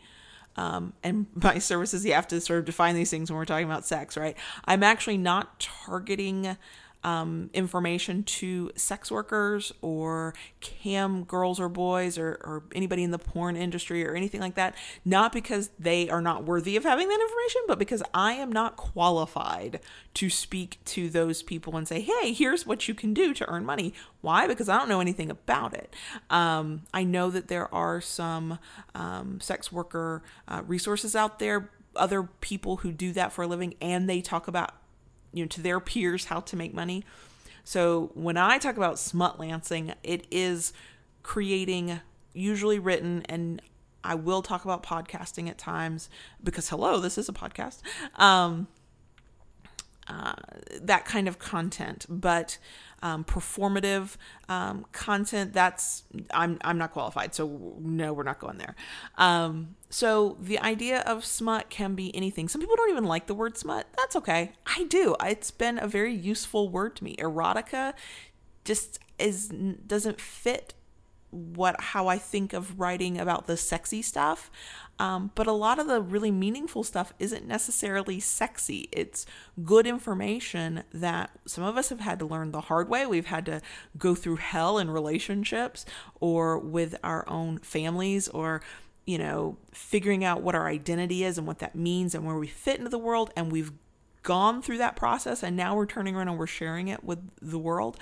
um, 0.55 0.93
and 1.03 1.27
by 1.35 1.57
services 1.59 2.05
you 2.05 2.13
have 2.13 2.27
to 2.27 2.39
sort 2.39 2.59
of 2.59 2.65
define 2.65 2.95
these 2.95 3.09
things 3.09 3.29
when 3.29 3.37
we're 3.37 3.45
talking 3.45 3.65
about 3.65 3.85
sex 3.85 4.15
right? 4.15 4.37
I'm 4.65 4.81
actually 4.81 5.17
not 5.17 5.59
targeting 5.59 6.57
um, 7.07 7.49
information 7.53 8.21
to 8.21 8.69
sex 8.75 9.09
workers 9.09 9.71
or 9.81 10.33
cam 10.59 11.23
girls 11.23 11.57
or 11.57 11.69
boys 11.69 12.17
or, 12.17 12.31
or 12.43 12.63
anybody 12.75 13.01
in 13.01 13.11
the 13.11 13.17
porn 13.17 13.55
industry 13.55 14.05
or 14.05 14.13
anything 14.13 14.41
like 14.41 14.55
that, 14.55 14.75
not 15.05 15.31
because 15.31 15.69
they 15.79 16.09
are 16.09 16.19
not 16.21 16.43
worthy 16.43 16.75
of 16.75 16.83
having 16.83 17.07
that 17.07 17.21
information, 17.21 17.61
but 17.65 17.79
because 17.79 18.03
I 18.13 18.33
am 18.33 18.51
not 18.51 18.75
qualified 18.75 19.79
to 20.15 20.29
speak 20.29 20.79
to 20.83 21.09
those 21.09 21.41
people 21.41 21.77
and 21.77 21.87
say, 21.87 22.01
hey, 22.01 22.33
here's 22.33 22.67
what 22.67 22.89
you 22.89 22.93
can 22.93 23.13
do 23.13 23.33
to 23.35 23.49
earn 23.49 23.63
money. 23.63 23.93
Why? 24.19 24.45
Because 24.45 24.67
I 24.67 24.77
don't 24.77 24.89
know 24.89 24.99
anything 24.99 25.31
about 25.31 25.73
it. 25.73 25.95
Um, 26.29 26.81
I 26.93 27.05
know 27.05 27.29
that 27.29 27.47
there 27.47 27.73
are 27.73 28.01
some 28.01 28.59
um, 28.93 29.39
sex 29.39 29.71
worker 29.71 30.23
uh, 30.49 30.61
resources 30.67 31.15
out 31.15 31.39
there, 31.39 31.69
other 31.95 32.23
people 32.41 32.77
who 32.77 32.91
do 32.91 33.13
that 33.13 33.31
for 33.31 33.43
a 33.43 33.47
living, 33.47 33.75
and 33.79 34.09
they 34.09 34.19
talk 34.19 34.49
about 34.49 34.73
you 35.33 35.43
know 35.43 35.47
to 35.47 35.61
their 35.61 35.79
peers 35.79 36.25
how 36.25 36.39
to 36.41 36.55
make 36.55 36.73
money. 36.73 37.03
So 37.63 38.11
when 38.13 38.37
I 38.37 38.57
talk 38.57 38.77
about 38.77 38.97
smut 38.97 39.39
lancing, 39.39 39.93
it 40.03 40.25
is 40.31 40.71
creating 41.23 41.99
usually 42.33 42.79
written 42.79 43.23
and 43.27 43.61
I 44.03 44.15
will 44.15 44.41
talk 44.41 44.63
about 44.63 44.83
podcasting 44.83 45.49
at 45.49 45.57
times 45.57 46.09
because 46.41 46.69
hello, 46.69 46.99
this 46.99 47.17
is 47.17 47.27
a 47.27 47.33
podcast. 47.33 47.81
Um, 48.15 48.67
uh, 50.07 50.33
that 50.79 51.03
kind 51.03 51.27
of 51.27 51.39
content, 51.39 52.05
but 52.07 52.57
um, 53.01 53.23
performative 53.23 54.17
um, 54.49 54.85
content 54.91 55.53
that's 55.53 56.03
I'm 56.31 56.57
I'm 56.61 56.77
not 56.77 56.91
qualified, 56.91 57.35
so 57.35 57.75
no, 57.79 58.13
we're 58.13 58.23
not 58.23 58.39
going 58.39 58.57
there. 58.57 58.75
Um, 59.17 59.75
so 59.89 60.37
the 60.41 60.59
idea 60.59 61.01
of 61.01 61.23
smut 61.23 61.69
can 61.69 61.95
be 61.95 62.15
anything. 62.15 62.47
Some 62.47 62.61
people 62.61 62.75
don't 62.75 62.89
even 62.89 63.05
like 63.05 63.27
the 63.27 63.35
word 63.35 63.57
smut. 63.57 63.87
That's 63.97 64.15
okay. 64.15 64.53
I 64.65 64.85
do. 64.85 65.15
It's 65.23 65.51
been 65.51 65.77
a 65.77 65.87
very 65.87 66.13
useful 66.13 66.69
word 66.69 66.95
to 66.97 67.03
me. 67.03 67.15
Erotica 67.17 67.93
just 68.65 68.99
is 69.17 69.47
doesn't 69.49 70.19
fit 70.19 70.73
what 71.31 71.79
how 71.79 72.07
I 72.07 72.17
think 72.17 72.53
of 72.53 72.79
writing 72.79 73.17
about 73.17 73.47
the 73.47 73.57
sexy 73.57 74.01
stuff. 74.01 74.49
Um, 74.99 75.31
but 75.35 75.45
a 75.45 75.51
lot 75.51 75.77
of 75.77 75.87
the 75.87 76.01
really 76.01 76.31
meaningful 76.31 76.83
stuff 76.83 77.13
isn't 77.19 77.45
necessarily 77.45 78.19
sexy. 78.19 78.89
It's 78.91 79.25
good 79.63 79.85
information 79.85 80.83
that 80.91 81.29
some 81.45 81.63
of 81.63 81.77
us 81.77 81.89
have 81.89 81.99
had 81.99 82.17
to 82.19 82.25
learn 82.25 82.51
the 82.51 82.61
hard 82.61 82.89
way. 82.89 83.05
We've 83.05 83.27
had 83.27 83.45
to 83.45 83.61
go 83.97 84.15
through 84.15 84.37
hell 84.37 84.79
in 84.79 84.89
relationships 84.89 85.85
or 86.19 86.57
with 86.57 86.95
our 87.03 87.27
own 87.29 87.59
families 87.59 88.27
or 88.27 88.61
you 89.05 89.17
know, 89.17 89.57
figuring 89.71 90.25
out 90.25 90.41
what 90.41 90.53
our 90.53 90.67
identity 90.67 91.23
is 91.23 91.37
and 91.37 91.47
what 91.47 91.59
that 91.59 91.73
means 91.73 92.13
and 92.13 92.25
where 92.25 92.35
we 92.35 92.45
fit 92.45 92.77
into 92.77 92.89
the 92.89 92.99
world. 92.99 93.31
And 93.37 93.49
we've 93.49 93.71
gone 94.21 94.61
through 94.61 94.77
that 94.79 94.97
process 94.97 95.41
and 95.41 95.55
now 95.55 95.73
we're 95.73 95.85
turning 95.85 96.13
around 96.13 96.27
and 96.27 96.37
we're 96.37 96.45
sharing 96.45 96.89
it 96.89 97.05
with 97.05 97.19
the 97.41 97.57
world. 97.57 97.97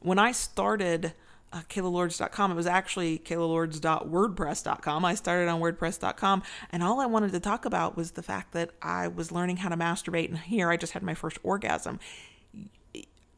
When 0.00 0.18
I 0.18 0.32
started 0.32 1.14
uh, 1.52 1.60
KaylaLords.com. 1.68 2.52
It 2.52 2.54
was 2.54 2.66
actually 2.66 3.18
KaylaLords.wordpress.com. 3.18 5.04
I 5.04 5.14
started 5.14 5.48
on 5.48 5.60
WordPress.com, 5.60 6.42
and 6.70 6.82
all 6.82 7.00
I 7.00 7.06
wanted 7.06 7.32
to 7.32 7.40
talk 7.40 7.64
about 7.64 7.96
was 7.96 8.12
the 8.12 8.22
fact 8.22 8.52
that 8.52 8.70
I 8.80 9.08
was 9.08 9.32
learning 9.32 9.58
how 9.58 9.68
to 9.68 9.76
masturbate, 9.76 10.28
and 10.28 10.38
here 10.38 10.70
I 10.70 10.76
just 10.76 10.92
had 10.92 11.02
my 11.02 11.14
first 11.14 11.38
orgasm. 11.42 12.00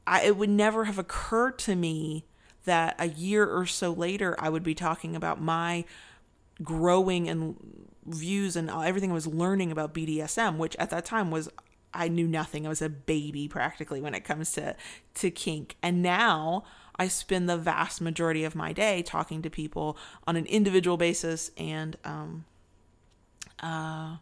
I, 0.07 0.23
it 0.23 0.37
would 0.37 0.51
never 0.51 0.85
have 0.85 0.99
occurred 0.99 1.59
to 1.61 1.75
me 1.75 2.25
that 2.65 2.95
a 2.99 3.09
year 3.09 3.47
or 3.47 3.67
so 3.67 3.93
later 3.93 4.37
I 4.39 4.49
would 4.49 4.63
be 4.63 4.75
talking 4.75 5.17
about 5.17 5.41
my 5.41 5.85
growing 6.63 7.29
and 7.29 7.57
views 8.07 8.57
and 8.57 8.71
everything 8.71 9.11
I 9.11 9.15
was 9.15 9.27
learning 9.27 9.73
about 9.73 9.95
BDSM, 9.95 10.57
which 10.57 10.77
at 10.77 10.91
that 10.91 11.05
time 11.05 11.31
was 11.31 11.49
I 11.93 12.09
knew 12.09 12.27
nothing. 12.27 12.67
I 12.67 12.69
was 12.69 12.83
a 12.83 12.89
baby 12.89 13.49
practically 13.49 14.01
when 14.01 14.15
it 14.15 14.25
comes 14.25 14.53
to 14.53 14.77
to 15.15 15.31
kink. 15.31 15.77
And 15.83 16.03
now 16.03 16.65
I 16.97 17.09
spend 17.09 17.49
the 17.49 17.57
vast 17.57 18.01
majority 18.01 18.45
of 18.45 18.55
my 18.55 18.73
day 18.73 19.03
talking 19.03 19.43
to 19.43 19.51
people 19.51 19.97
on 20.27 20.37
an 20.37 20.47
individual 20.47 20.97
basis 20.97 21.51
and 21.57 21.97
um, 22.05 22.45
uh, 23.61 24.17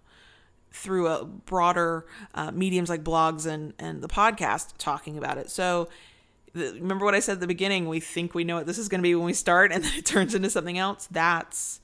through 0.70 1.08
a 1.08 1.24
broader 1.24 2.06
uh, 2.34 2.50
mediums 2.50 2.88
like 2.88 3.04
blogs 3.04 3.46
and, 3.46 3.74
and 3.78 4.02
the 4.02 4.08
podcast 4.08 4.74
talking 4.78 5.18
about 5.18 5.38
it. 5.38 5.50
So, 5.50 5.88
the, 6.54 6.72
remember 6.74 7.04
what 7.04 7.14
I 7.14 7.20
said 7.20 7.34
at 7.34 7.40
the 7.40 7.46
beginning? 7.46 7.88
We 7.88 8.00
think 8.00 8.34
we 8.34 8.44
know 8.44 8.56
what 8.56 8.66
this 8.66 8.78
is 8.78 8.88
going 8.88 9.00
to 9.00 9.02
be 9.02 9.14
when 9.14 9.24
we 9.24 9.32
start, 9.32 9.72
and 9.72 9.84
then 9.84 9.92
it 9.96 10.06
turns 10.06 10.34
into 10.34 10.50
something 10.50 10.78
else. 10.78 11.08
That's 11.10 11.80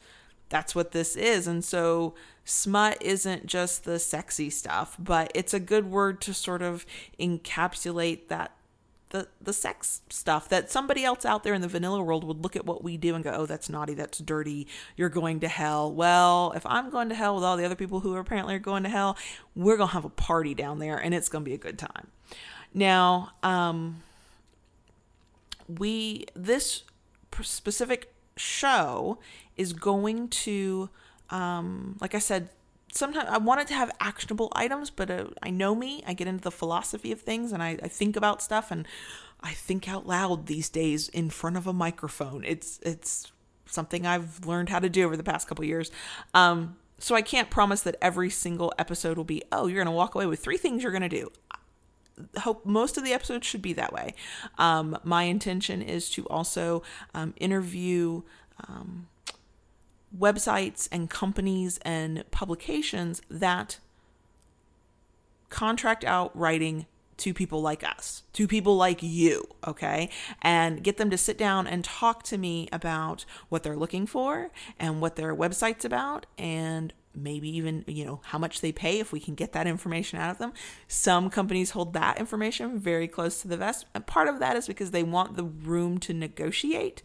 that's 0.48 0.74
what 0.74 0.92
this 0.92 1.16
is. 1.16 1.46
And 1.46 1.64
so, 1.64 2.14
smut 2.44 2.98
isn't 3.02 3.46
just 3.46 3.84
the 3.84 3.98
sexy 3.98 4.50
stuff, 4.50 4.96
but 4.98 5.30
it's 5.34 5.52
a 5.52 5.60
good 5.60 5.90
word 5.90 6.20
to 6.22 6.34
sort 6.34 6.62
of 6.62 6.86
encapsulate 7.20 8.28
that 8.28 8.52
the 9.10 9.28
the 9.40 9.52
sex 9.52 10.02
stuff 10.10 10.48
that 10.48 10.70
somebody 10.70 11.04
else 11.04 11.24
out 11.24 11.44
there 11.44 11.54
in 11.54 11.60
the 11.60 11.68
vanilla 11.68 12.02
world 12.02 12.24
would 12.24 12.42
look 12.42 12.56
at 12.56 12.66
what 12.66 12.84
we 12.84 12.96
do 12.96 13.14
and 13.14 13.24
go, 13.24 13.30
"Oh, 13.30 13.46
that's 13.46 13.68
naughty, 13.68 13.94
that's 13.94 14.18
dirty. 14.18 14.66
You're 14.96 15.08
going 15.08 15.40
to 15.40 15.48
hell." 15.48 15.92
Well, 15.92 16.52
if 16.54 16.64
I'm 16.66 16.90
going 16.90 17.08
to 17.08 17.14
hell 17.14 17.34
with 17.34 17.44
all 17.44 17.56
the 17.56 17.64
other 17.64 17.74
people 17.74 18.00
who 18.00 18.14
are 18.14 18.20
apparently 18.20 18.54
are 18.54 18.60
going 18.60 18.82
to 18.82 18.88
hell, 18.88 19.16
we're 19.54 19.76
going 19.76 19.88
to 19.88 19.94
have 19.94 20.04
a 20.04 20.10
party 20.10 20.54
down 20.54 20.78
there 20.78 20.96
and 20.98 21.14
it's 21.14 21.28
going 21.28 21.44
to 21.44 21.48
be 21.48 21.54
a 21.54 21.58
good 21.58 21.78
time. 21.78 22.08
Now, 22.74 23.32
um 23.42 24.02
we 25.68 26.26
this 26.34 26.84
specific 27.42 28.14
show 28.36 29.18
is 29.56 29.72
going 29.72 30.28
to 30.28 30.88
um 31.30 31.96
like 32.00 32.14
I 32.14 32.18
said 32.18 32.48
sometimes 32.92 33.28
I 33.28 33.38
wanted 33.38 33.66
to 33.68 33.74
have 33.74 33.90
actionable 34.00 34.52
items, 34.54 34.90
but 34.90 35.10
uh, 35.10 35.26
I 35.42 35.50
know 35.50 35.74
me. 35.74 36.02
I 36.06 36.14
get 36.14 36.26
into 36.26 36.42
the 36.42 36.50
philosophy 36.50 37.12
of 37.12 37.20
things 37.20 37.52
and 37.52 37.62
I, 37.62 37.78
I 37.82 37.88
think 37.88 38.16
about 38.16 38.42
stuff 38.42 38.70
and 38.70 38.86
I 39.40 39.52
think 39.52 39.88
out 39.88 40.06
loud 40.06 40.46
these 40.46 40.68
days 40.68 41.08
in 41.08 41.30
front 41.30 41.56
of 41.56 41.66
a 41.66 41.72
microphone. 41.72 42.44
It's 42.44 42.80
it's 42.82 43.30
something 43.66 44.06
I've 44.06 44.46
learned 44.46 44.70
how 44.70 44.78
to 44.78 44.88
do 44.88 45.04
over 45.04 45.16
the 45.16 45.22
past 45.22 45.46
couple 45.46 45.64
years. 45.64 45.90
Um, 46.34 46.76
so 46.98 47.14
I 47.14 47.22
can't 47.22 47.50
promise 47.50 47.82
that 47.82 47.96
every 48.02 48.30
single 48.30 48.72
episode 48.78 49.16
will 49.16 49.24
be, 49.24 49.42
oh, 49.52 49.66
you're 49.66 49.84
going 49.84 49.92
to 49.92 49.96
walk 49.96 50.14
away 50.14 50.26
with 50.26 50.40
three 50.40 50.56
things 50.56 50.82
you're 50.82 50.90
going 50.90 51.02
to 51.02 51.08
do. 51.08 51.30
I 52.36 52.40
hope 52.40 52.66
most 52.66 52.96
of 52.96 53.04
the 53.04 53.12
episodes 53.12 53.46
should 53.46 53.62
be 53.62 53.74
that 53.74 53.92
way. 53.92 54.14
Um, 54.58 54.98
my 55.04 55.24
intention 55.24 55.82
is 55.82 56.10
to 56.10 56.26
also 56.26 56.82
um, 57.14 57.34
interview 57.38 58.22
um, 58.66 59.06
websites 60.16 60.88
and 60.90 61.10
companies 61.10 61.78
and 61.82 62.24
publications 62.30 63.20
that 63.30 63.78
contract 65.50 66.04
out 66.04 66.36
writing 66.38 66.86
to 67.18 67.34
people 67.34 67.60
like 67.60 67.82
us, 67.82 68.22
to 68.32 68.46
people 68.46 68.76
like 68.76 69.02
you, 69.02 69.42
okay? 69.66 70.08
And 70.40 70.82
get 70.82 70.98
them 70.98 71.10
to 71.10 71.18
sit 71.18 71.36
down 71.36 71.66
and 71.66 71.84
talk 71.84 72.22
to 72.24 72.38
me 72.38 72.68
about 72.70 73.24
what 73.48 73.64
they're 73.64 73.76
looking 73.76 74.06
for 74.06 74.50
and 74.78 75.00
what 75.00 75.16
their 75.16 75.34
website's 75.34 75.84
about 75.84 76.26
and 76.38 76.92
maybe 77.14 77.48
even, 77.56 77.84
you 77.88 78.04
know, 78.04 78.20
how 78.26 78.38
much 78.38 78.60
they 78.60 78.70
pay 78.70 79.00
if 79.00 79.12
we 79.12 79.18
can 79.18 79.34
get 79.34 79.52
that 79.52 79.66
information 79.66 80.20
out 80.20 80.30
of 80.30 80.38
them. 80.38 80.52
Some 80.86 81.28
companies 81.30 81.70
hold 81.70 81.92
that 81.94 82.18
information 82.18 82.78
very 82.78 83.08
close 83.08 83.42
to 83.42 83.48
the 83.48 83.56
vest. 83.56 83.86
And 83.94 84.06
part 84.06 84.28
of 84.28 84.38
that 84.38 84.56
is 84.56 84.68
because 84.68 84.92
they 84.92 85.02
want 85.02 85.36
the 85.36 85.44
room 85.44 85.98
to 85.98 86.14
negotiate 86.14 87.02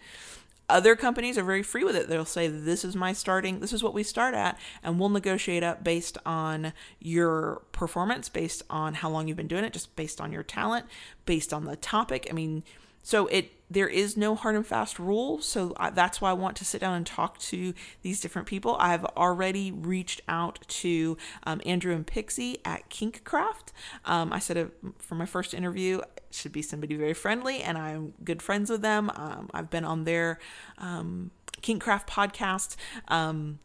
other 0.69 0.95
companies 0.95 1.37
are 1.37 1.43
very 1.43 1.63
free 1.63 1.83
with 1.83 1.95
it. 1.95 2.07
They'll 2.07 2.25
say, 2.25 2.47
This 2.47 2.85
is 2.85 2.95
my 2.95 3.13
starting, 3.13 3.59
this 3.59 3.73
is 3.73 3.83
what 3.83 3.93
we 3.93 4.03
start 4.03 4.33
at, 4.33 4.57
and 4.81 4.99
we'll 4.99 5.09
negotiate 5.09 5.63
up 5.63 5.83
based 5.83 6.17
on 6.25 6.73
your 6.99 7.63
performance, 7.71 8.29
based 8.29 8.63
on 8.69 8.95
how 8.95 9.09
long 9.09 9.27
you've 9.27 9.37
been 9.37 9.47
doing 9.47 9.63
it, 9.63 9.73
just 9.73 9.95
based 9.95 10.21
on 10.21 10.31
your 10.31 10.43
talent, 10.43 10.85
based 11.25 11.53
on 11.53 11.65
the 11.65 11.75
topic. 11.75 12.27
I 12.29 12.33
mean, 12.33 12.63
so 13.03 13.27
it 13.27 13.51
there 13.69 13.87
is 13.87 14.15
no 14.15 14.35
hard 14.35 14.55
and 14.55 14.65
fast 14.65 14.99
rule. 14.99 15.41
So 15.41 15.73
I, 15.77 15.89
that's 15.89 16.21
why 16.21 16.29
I 16.29 16.33
want 16.33 16.55
to 16.57 16.65
sit 16.65 16.79
down 16.79 16.95
and 16.95 17.05
talk 17.05 17.39
to 17.39 17.73
these 18.03 18.21
different 18.21 18.47
people. 18.47 18.75
I've 18.79 19.03
already 19.05 19.71
reached 19.71 20.21
out 20.27 20.59
to 20.67 21.17
um, 21.43 21.59
Andrew 21.65 21.95
and 21.95 22.05
Pixie 22.05 22.59
at 22.63 22.89
Kinkcraft. 22.89 23.71
Um, 24.05 24.31
I 24.31 24.37
said 24.39 24.57
uh, 24.57 24.65
for 24.99 25.15
my 25.15 25.25
first 25.25 25.53
interview, 25.53 26.01
should 26.29 26.51
be 26.51 26.61
somebody 26.61 26.95
very 26.95 27.13
friendly, 27.13 27.61
and 27.61 27.77
I'm 27.77 28.13
good 28.23 28.41
friends 28.41 28.69
with 28.69 28.81
them. 28.81 29.11
Um, 29.15 29.49
I've 29.53 29.69
been 29.69 29.85
on 29.85 30.03
their 30.03 30.39
um, 30.77 31.31
Kinkcraft 31.61 32.07
podcast. 32.07 32.75
Um, 33.07 33.59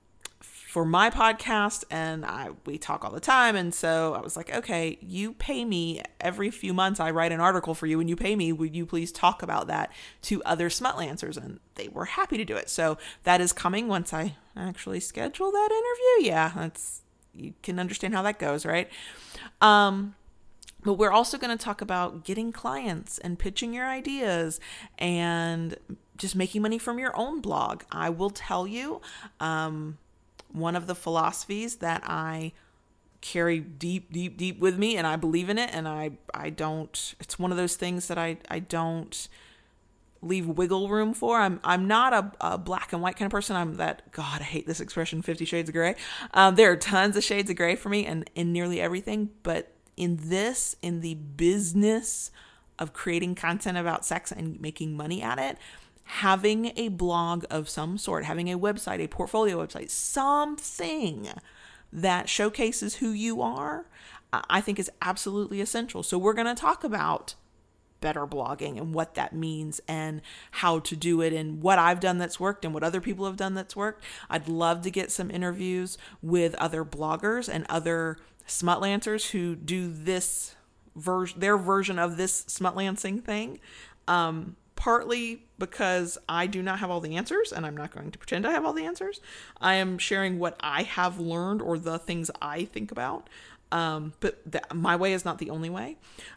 for 0.78 0.84
my 0.84 1.10
podcast 1.10 1.82
and 1.90 2.24
I 2.24 2.50
we 2.64 2.78
talk 2.78 3.04
all 3.04 3.10
the 3.10 3.18
time 3.18 3.56
and 3.56 3.74
so 3.74 4.14
I 4.14 4.20
was 4.20 4.36
like 4.36 4.54
okay 4.54 4.96
you 5.00 5.32
pay 5.32 5.64
me 5.64 6.02
every 6.20 6.52
few 6.52 6.72
months 6.72 7.00
I 7.00 7.10
write 7.10 7.32
an 7.32 7.40
article 7.40 7.74
for 7.74 7.88
you 7.88 7.98
and 7.98 8.08
you 8.08 8.14
pay 8.14 8.36
me 8.36 8.52
would 8.52 8.76
you 8.76 8.86
please 8.86 9.10
talk 9.10 9.42
about 9.42 9.66
that 9.66 9.90
to 10.22 10.40
other 10.44 10.68
smutlancers 10.68 11.36
and 11.36 11.58
they 11.74 11.88
were 11.88 12.04
happy 12.04 12.36
to 12.36 12.44
do 12.44 12.54
it. 12.54 12.70
So 12.70 12.96
that 13.24 13.40
is 13.40 13.52
coming 13.52 13.88
once 13.88 14.14
I 14.14 14.36
actually 14.56 15.00
schedule 15.00 15.50
that 15.50 15.68
interview. 15.72 16.30
Yeah 16.30 16.52
that's 16.54 17.02
you 17.34 17.54
can 17.64 17.80
understand 17.80 18.14
how 18.14 18.22
that 18.22 18.38
goes 18.38 18.64
right? 18.64 18.88
Um 19.60 20.14
but 20.84 20.94
we're 20.94 21.10
also 21.10 21.38
going 21.38 21.58
to 21.58 21.62
talk 21.62 21.80
about 21.80 22.24
getting 22.24 22.52
clients 22.52 23.18
and 23.18 23.36
pitching 23.36 23.74
your 23.74 23.86
ideas 23.88 24.60
and 24.96 25.74
just 26.16 26.36
making 26.36 26.62
money 26.62 26.78
from 26.78 27.00
your 27.00 27.16
own 27.16 27.40
blog. 27.40 27.82
I 27.90 28.10
will 28.10 28.30
tell 28.30 28.64
you, 28.64 29.00
um, 29.40 29.98
one 30.52 30.76
of 30.76 30.86
the 30.86 30.94
philosophies 30.94 31.76
that 31.76 32.02
I 32.04 32.52
carry 33.20 33.58
deep, 33.58 34.12
deep, 34.12 34.36
deep 34.36 34.60
with 34.60 34.78
me, 34.78 34.96
and 34.96 35.06
I 35.06 35.16
believe 35.16 35.48
in 35.48 35.58
it. 35.58 35.70
And 35.72 35.88
I, 35.88 36.12
I 36.32 36.50
don't. 36.50 37.14
It's 37.20 37.38
one 37.38 37.50
of 37.50 37.56
those 37.56 37.76
things 37.76 38.08
that 38.08 38.18
I, 38.18 38.38
I 38.48 38.60
don't 38.60 39.28
leave 40.20 40.46
wiggle 40.46 40.88
room 40.88 41.14
for. 41.14 41.38
I'm, 41.38 41.60
I'm 41.62 41.86
not 41.86 42.12
a, 42.12 42.32
a 42.40 42.58
black 42.58 42.92
and 42.92 43.00
white 43.00 43.16
kind 43.16 43.26
of 43.26 43.32
person. 43.32 43.56
I'm 43.56 43.74
that. 43.74 44.10
God, 44.12 44.40
I 44.40 44.44
hate 44.44 44.66
this 44.66 44.80
expression, 44.80 45.22
Fifty 45.22 45.44
Shades 45.44 45.68
of 45.68 45.74
Grey. 45.74 45.96
Um, 46.34 46.54
there 46.54 46.70
are 46.72 46.76
tons 46.76 47.16
of 47.16 47.24
shades 47.24 47.50
of 47.50 47.56
gray 47.56 47.76
for 47.76 47.88
me, 47.88 48.06
and 48.06 48.28
in 48.34 48.52
nearly 48.52 48.80
everything. 48.80 49.30
But 49.42 49.72
in 49.96 50.18
this, 50.20 50.76
in 50.80 51.00
the 51.00 51.14
business 51.14 52.30
of 52.78 52.92
creating 52.92 53.34
content 53.34 53.76
about 53.76 54.04
sex 54.04 54.30
and 54.30 54.60
making 54.60 54.96
money 54.96 55.20
at 55.20 55.38
it, 55.38 55.58
having 56.08 56.72
a 56.76 56.88
blog 56.88 57.44
of 57.50 57.68
some 57.68 57.98
sort, 57.98 58.24
having 58.24 58.50
a 58.50 58.58
website, 58.58 58.98
a 58.98 59.08
portfolio 59.08 59.64
website, 59.64 59.90
something 59.90 61.28
that 61.92 62.28
showcases 62.28 62.96
who 62.96 63.10
you 63.10 63.42
are, 63.42 63.86
I 64.32 64.62
think 64.62 64.78
is 64.78 64.90
absolutely 65.02 65.60
essential. 65.60 66.02
So, 66.02 66.16
we're 66.16 66.32
going 66.32 66.46
to 66.46 66.60
talk 66.60 66.82
about 66.82 67.34
better 68.00 68.26
blogging 68.26 68.78
and 68.78 68.94
what 68.94 69.16
that 69.16 69.32
means 69.34 69.80
and 69.88 70.22
how 70.52 70.78
to 70.78 70.96
do 70.96 71.20
it 71.20 71.32
and 71.32 71.60
what 71.60 71.78
I've 71.78 72.00
done 72.00 72.18
that's 72.18 72.38
worked 72.38 72.64
and 72.64 72.72
what 72.72 72.84
other 72.84 73.00
people 73.00 73.26
have 73.26 73.36
done 73.36 73.54
that's 73.54 73.76
worked. 73.76 74.02
I'd 74.30 74.48
love 74.48 74.82
to 74.82 74.90
get 74.90 75.10
some 75.10 75.30
interviews 75.30 75.98
with 76.22 76.54
other 76.54 76.84
bloggers 76.84 77.52
and 77.52 77.66
other 77.68 78.18
smutlancers 78.46 79.30
who 79.30 79.56
do 79.56 79.92
this 79.92 80.54
version 80.96 81.38
their 81.40 81.58
version 81.58 81.98
of 81.98 82.16
this 82.16 82.44
smutlancing 82.46 83.22
thing. 83.22 83.60
Um, 84.06 84.56
partly 84.78 85.42
because 85.58 86.16
I 86.28 86.46
do 86.46 86.62
not 86.62 86.78
have 86.78 86.88
all 86.88 87.00
the 87.00 87.16
answers 87.16 87.52
and 87.52 87.66
I'm 87.66 87.76
not 87.76 87.92
going 87.92 88.12
to 88.12 88.18
pretend 88.18 88.46
I 88.46 88.52
have 88.52 88.64
all 88.64 88.72
the 88.72 88.84
answers. 88.84 89.20
I 89.60 89.74
am 89.74 89.98
sharing 89.98 90.38
what 90.38 90.56
I 90.60 90.84
have 90.84 91.18
learned 91.18 91.60
or 91.60 91.78
the 91.78 91.98
things 91.98 92.30
I 92.40 92.64
think 92.64 92.92
about. 92.92 93.28
Um, 93.72 94.12
but 94.20 94.40
my 94.72 94.94
way 94.94 95.12
is 95.12 95.24
not 95.24 95.38
the 95.38 95.50
only 95.50 95.68
way. 95.68 95.96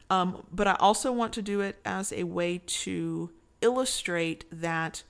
Um, 0.09 0.43
but 0.51 0.67
I 0.67 0.75
also 0.79 1.11
want 1.11 1.33
to 1.33 1.43
do 1.43 1.61
it 1.61 1.79
as 1.85 2.11
a 2.11 2.23
way 2.23 2.63
to 2.65 3.29
illustrate 3.61 4.45
that 4.51 5.03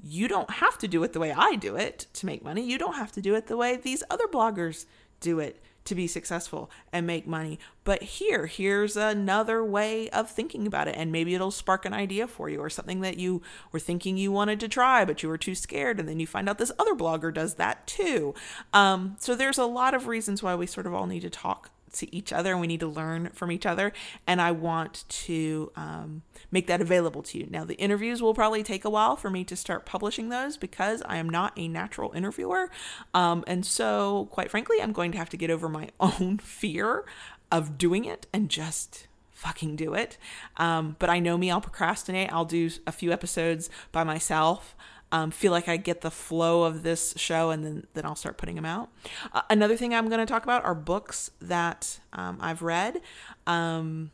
you 0.00 0.28
don't 0.28 0.50
have 0.50 0.78
to 0.78 0.86
do 0.86 1.02
it 1.02 1.12
the 1.12 1.18
way 1.18 1.32
I 1.32 1.56
do 1.56 1.74
it 1.74 2.06
to 2.14 2.24
make 2.24 2.44
money. 2.44 2.62
You 2.62 2.78
don't 2.78 2.94
have 2.94 3.10
to 3.12 3.20
do 3.20 3.34
it 3.34 3.48
the 3.48 3.56
way 3.56 3.76
these 3.76 4.04
other 4.08 4.28
bloggers 4.28 4.86
do 5.18 5.40
it 5.40 5.60
to 5.86 5.94
be 5.94 6.06
successful 6.06 6.70
and 6.92 7.06
make 7.06 7.26
money. 7.26 7.58
But 7.84 8.02
here, 8.02 8.46
here's 8.46 8.96
another 8.96 9.64
way 9.64 10.08
of 10.10 10.30
thinking 10.30 10.66
about 10.66 10.88
it. 10.88 10.96
And 10.96 11.12
maybe 11.12 11.34
it'll 11.34 11.50
spark 11.50 11.84
an 11.84 11.92
idea 11.92 12.26
for 12.26 12.48
you 12.48 12.60
or 12.60 12.70
something 12.70 13.00
that 13.00 13.18
you 13.18 13.42
were 13.72 13.78
thinking 13.78 14.16
you 14.16 14.32
wanted 14.32 14.60
to 14.60 14.68
try, 14.68 15.04
but 15.04 15.22
you 15.22 15.28
were 15.28 15.38
too 15.38 15.54
scared. 15.54 16.00
And 16.00 16.08
then 16.08 16.20
you 16.20 16.26
find 16.26 16.48
out 16.48 16.58
this 16.58 16.72
other 16.78 16.94
blogger 16.94 17.32
does 17.32 17.54
that 17.54 17.86
too. 17.86 18.34
Um, 18.72 19.16
so 19.18 19.34
there's 19.34 19.58
a 19.58 19.66
lot 19.66 19.94
of 19.94 20.06
reasons 20.06 20.42
why 20.42 20.54
we 20.54 20.66
sort 20.66 20.86
of 20.86 20.94
all 20.94 21.06
need 21.06 21.20
to 21.20 21.30
talk 21.30 21.70
to 21.96 22.14
each 22.14 22.32
other 22.32 22.52
and 22.52 22.60
we 22.60 22.66
need 22.66 22.80
to 22.80 22.86
learn 22.86 23.30
from 23.32 23.50
each 23.52 23.66
other. 23.66 23.92
And 24.26 24.40
I 24.40 24.52
want 24.52 25.04
to 25.08 25.72
um, 25.76 26.22
make 26.50 26.66
that 26.66 26.80
available 26.80 27.22
to 27.24 27.38
you. 27.38 27.46
Now, 27.50 27.64
the 27.64 27.74
interviews 27.76 28.22
will 28.22 28.34
probably 28.34 28.62
take 28.62 28.84
a 28.84 28.90
while 28.90 29.16
for 29.16 29.30
me 29.30 29.44
to 29.44 29.56
start 29.56 29.86
publishing 29.86 30.28
those 30.28 30.56
because 30.56 31.02
I 31.06 31.16
am 31.16 31.28
not 31.28 31.52
a 31.56 31.68
natural 31.68 32.12
interviewer. 32.12 32.70
Um, 33.14 33.44
and 33.46 33.64
so, 33.64 34.28
quite 34.30 34.50
frankly, 34.50 34.78
I'm 34.80 34.92
going 34.92 35.12
to 35.12 35.18
have 35.18 35.30
to 35.30 35.36
get 35.36 35.50
over 35.50 35.68
my 35.68 35.88
own 36.00 36.38
fear 36.38 37.04
of 37.50 37.78
doing 37.78 38.04
it 38.04 38.26
and 38.32 38.48
just 38.48 39.06
fucking 39.30 39.76
do 39.76 39.94
it. 39.94 40.16
Um, 40.56 40.96
but 40.98 41.10
I 41.10 41.18
know 41.18 41.36
me, 41.36 41.50
I'll 41.50 41.60
procrastinate. 41.60 42.32
I'll 42.32 42.46
do 42.46 42.70
a 42.86 42.92
few 42.92 43.12
episodes 43.12 43.68
by 43.92 44.02
myself 44.02 44.74
um, 45.12 45.30
feel 45.30 45.52
like 45.52 45.68
I 45.68 45.76
get 45.76 46.00
the 46.00 46.10
flow 46.10 46.64
of 46.64 46.82
this 46.82 47.14
show, 47.16 47.50
and 47.50 47.64
then 47.64 47.86
then 47.94 48.04
I'll 48.04 48.16
start 48.16 48.38
putting 48.38 48.56
them 48.56 48.64
out. 48.64 48.90
Uh, 49.32 49.42
another 49.48 49.76
thing 49.76 49.94
I'm 49.94 50.08
going 50.08 50.20
to 50.20 50.26
talk 50.26 50.42
about 50.42 50.64
are 50.64 50.74
books 50.74 51.30
that 51.40 52.00
um, 52.12 52.38
I've 52.40 52.62
read. 52.62 53.00
Um, 53.46 54.10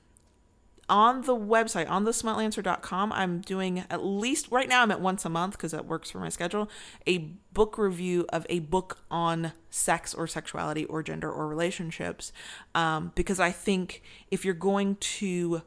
on 0.89 1.23
the 1.23 1.35
website 1.35 1.89
on 1.89 2.05
the 2.05 2.11
smutlancer.com 2.11 3.13
i'm 3.13 3.41
doing 3.41 3.85
at 3.89 4.05
least 4.05 4.51
right 4.51 4.69
now 4.69 4.83
i'm 4.83 4.91
at 4.91 5.01
once 5.01 5.25
a 5.25 5.29
month 5.29 5.53
because 5.53 5.71
that 5.71 5.87
works 5.87 6.11
for 6.11 6.19
my 6.19 6.29
schedule 6.29 6.69
a 7.07 7.19
book 7.55 7.79
review 7.79 8.27
of 8.31 8.45
a 8.51 8.59
book 8.59 8.99
on 9.11 9.53
sex 9.71 10.13
or 10.13 10.27
sexuality 10.27 10.85
or 10.87 11.03
gender 11.03 11.31
or 11.31 11.47
relationships 11.47 12.33
um, 12.75 13.13
because 13.15 13.39
i 13.39 13.51
think 13.51 14.03
if 14.31 14.45
you're 14.45 14.55
going 14.55 14.97
to 14.97 15.63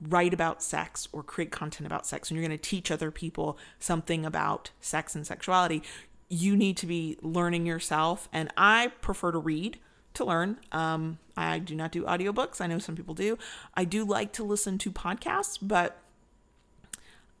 write 0.00 0.32
about 0.32 0.62
sex 0.62 1.08
or 1.12 1.22
create 1.22 1.50
content 1.50 1.86
about 1.86 2.06
sex 2.06 2.30
and 2.30 2.36
you're 2.38 2.46
going 2.46 2.56
to 2.56 2.62
teach 2.62 2.90
other 2.90 3.10
people 3.10 3.58
something 3.78 4.24
about 4.24 4.70
sex 4.80 5.14
and 5.14 5.26
sexuality, 5.26 5.82
you 6.28 6.56
need 6.56 6.76
to 6.76 6.86
be 6.86 7.16
learning 7.22 7.66
yourself. 7.66 8.28
And 8.32 8.52
I 8.56 8.92
prefer 9.00 9.32
to 9.32 9.38
read 9.38 9.78
to 10.14 10.24
learn. 10.24 10.58
Um, 10.72 11.18
I 11.36 11.58
do 11.58 11.74
not 11.74 11.92
do 11.92 12.04
audiobooks. 12.04 12.60
I 12.60 12.66
know 12.66 12.78
some 12.78 12.96
people 12.96 13.14
do. 13.14 13.38
I 13.74 13.84
do 13.84 14.04
like 14.04 14.32
to 14.34 14.44
listen 14.44 14.78
to 14.78 14.90
podcasts, 14.90 15.58
but 15.60 15.98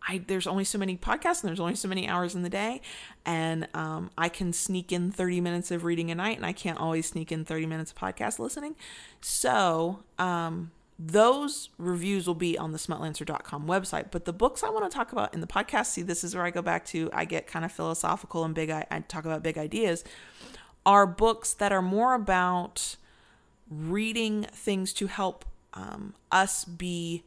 I 0.06 0.22
there's 0.26 0.46
only 0.46 0.64
so 0.64 0.78
many 0.78 0.96
podcasts 0.96 1.42
and 1.42 1.48
there's 1.48 1.60
only 1.60 1.74
so 1.74 1.88
many 1.88 2.08
hours 2.08 2.34
in 2.34 2.42
the 2.42 2.48
day, 2.48 2.80
and 3.26 3.68
um, 3.74 4.10
I 4.16 4.28
can 4.28 4.52
sneak 4.52 4.92
in 4.92 5.10
30 5.10 5.40
minutes 5.40 5.70
of 5.70 5.84
reading 5.84 6.10
a 6.10 6.14
night, 6.14 6.36
and 6.36 6.46
I 6.46 6.52
can't 6.52 6.78
always 6.78 7.06
sneak 7.06 7.32
in 7.32 7.44
30 7.44 7.66
minutes 7.66 7.90
of 7.90 7.98
podcast 7.98 8.38
listening. 8.38 8.76
So 9.20 10.04
um, 10.18 10.70
those 10.98 11.70
reviews 11.78 12.26
will 12.26 12.34
be 12.34 12.58
on 12.58 12.72
the 12.72 12.78
smutlancer.com 12.78 13.66
website. 13.66 14.10
But 14.10 14.24
the 14.24 14.32
books 14.32 14.64
I 14.64 14.70
want 14.70 14.90
to 14.90 14.94
talk 14.94 15.12
about 15.12 15.32
in 15.32 15.40
the 15.40 15.46
podcast, 15.46 15.86
see, 15.86 16.02
this 16.02 16.24
is 16.24 16.34
where 16.34 16.44
I 16.44 16.50
go 16.50 16.62
back 16.62 16.84
to. 16.86 17.08
I 17.12 17.24
get 17.24 17.46
kind 17.46 17.64
of 17.64 17.70
philosophical 17.70 18.44
and 18.44 18.54
big. 18.54 18.70
I, 18.70 18.84
I 18.90 19.00
talk 19.00 19.24
about 19.24 19.42
big 19.42 19.58
ideas. 19.58 20.02
Are 20.84 21.06
books 21.06 21.52
that 21.54 21.70
are 21.70 21.82
more 21.82 22.14
about 22.14 22.96
reading 23.70 24.44
things 24.44 24.92
to 24.94 25.06
help 25.06 25.44
um, 25.74 26.14
us 26.32 26.64
be 26.64 27.22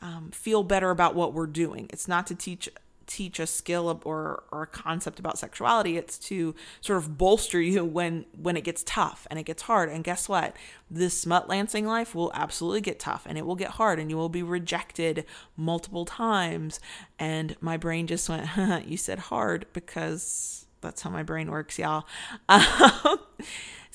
um, 0.00 0.30
feel 0.32 0.64
better 0.64 0.90
about 0.90 1.14
what 1.14 1.32
we're 1.32 1.46
doing. 1.46 1.88
It's 1.92 2.08
not 2.08 2.26
to 2.26 2.34
teach 2.34 2.68
teach 3.06 3.38
a 3.38 3.46
skill 3.46 4.00
or 4.04 4.44
or 4.50 4.62
a 4.62 4.66
concept 4.66 5.18
about 5.18 5.38
sexuality. 5.38 5.96
It's 5.96 6.18
to 6.18 6.54
sort 6.80 6.98
of 6.98 7.18
bolster 7.18 7.60
you 7.60 7.84
when 7.84 8.26
when 8.36 8.56
it 8.56 8.64
gets 8.64 8.82
tough 8.84 9.26
and 9.30 9.38
it 9.38 9.44
gets 9.44 9.62
hard. 9.62 9.88
And 9.88 10.04
guess 10.04 10.28
what? 10.28 10.56
This 10.90 11.16
smut 11.16 11.48
lancing 11.48 11.86
life 11.86 12.14
will 12.14 12.30
absolutely 12.34 12.80
get 12.80 12.98
tough 12.98 13.26
and 13.26 13.38
it 13.38 13.46
will 13.46 13.56
get 13.56 13.72
hard 13.72 13.98
and 13.98 14.10
you 14.10 14.16
will 14.16 14.28
be 14.28 14.42
rejected 14.42 15.24
multiple 15.56 16.04
times. 16.04 16.80
And 17.18 17.56
my 17.60 17.76
brain 17.76 18.06
just 18.06 18.28
went, 18.28 18.48
"You 18.86 18.96
said 18.96 19.18
hard 19.18 19.66
because 19.72 20.66
that's 20.80 21.02
how 21.02 21.10
my 21.10 21.22
brain 21.22 21.50
works, 21.50 21.78
y'all." 21.78 22.06
Um, 22.48 23.18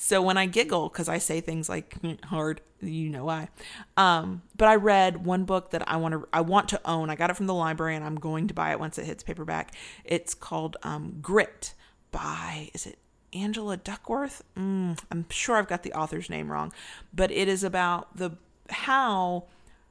So 0.00 0.22
when 0.22 0.36
I 0.36 0.46
giggle 0.46 0.88
because 0.88 1.08
I 1.08 1.18
say 1.18 1.40
things 1.40 1.68
like 1.68 1.96
hard, 2.24 2.60
you 2.80 3.10
know 3.10 3.24
why. 3.24 3.48
Um, 3.96 4.42
but 4.56 4.68
I 4.68 4.76
read 4.76 5.26
one 5.26 5.44
book 5.44 5.70
that 5.70 5.82
I 5.88 5.96
want 5.96 6.14
to 6.14 6.28
I 6.32 6.40
want 6.40 6.68
to 6.68 6.80
own. 6.84 7.10
I 7.10 7.16
got 7.16 7.30
it 7.30 7.36
from 7.36 7.48
the 7.48 7.54
library 7.54 7.96
and 7.96 8.04
I'm 8.04 8.14
going 8.14 8.46
to 8.46 8.54
buy 8.54 8.70
it 8.70 8.78
once 8.78 8.96
it 8.96 9.06
hits 9.06 9.24
paperback. 9.24 9.74
It's 10.04 10.34
called 10.34 10.76
um, 10.84 11.18
Grit 11.20 11.74
by 12.12 12.70
is 12.74 12.86
it 12.86 12.98
Angela 13.32 13.76
Duckworth? 13.76 14.44
Mm, 14.56 15.00
I'm 15.10 15.26
sure 15.30 15.56
I've 15.56 15.66
got 15.66 15.82
the 15.82 15.92
author's 15.92 16.30
name 16.30 16.50
wrong, 16.52 16.72
but 17.12 17.32
it 17.32 17.48
is 17.48 17.64
about 17.64 18.16
the 18.16 18.30
how 18.70 19.46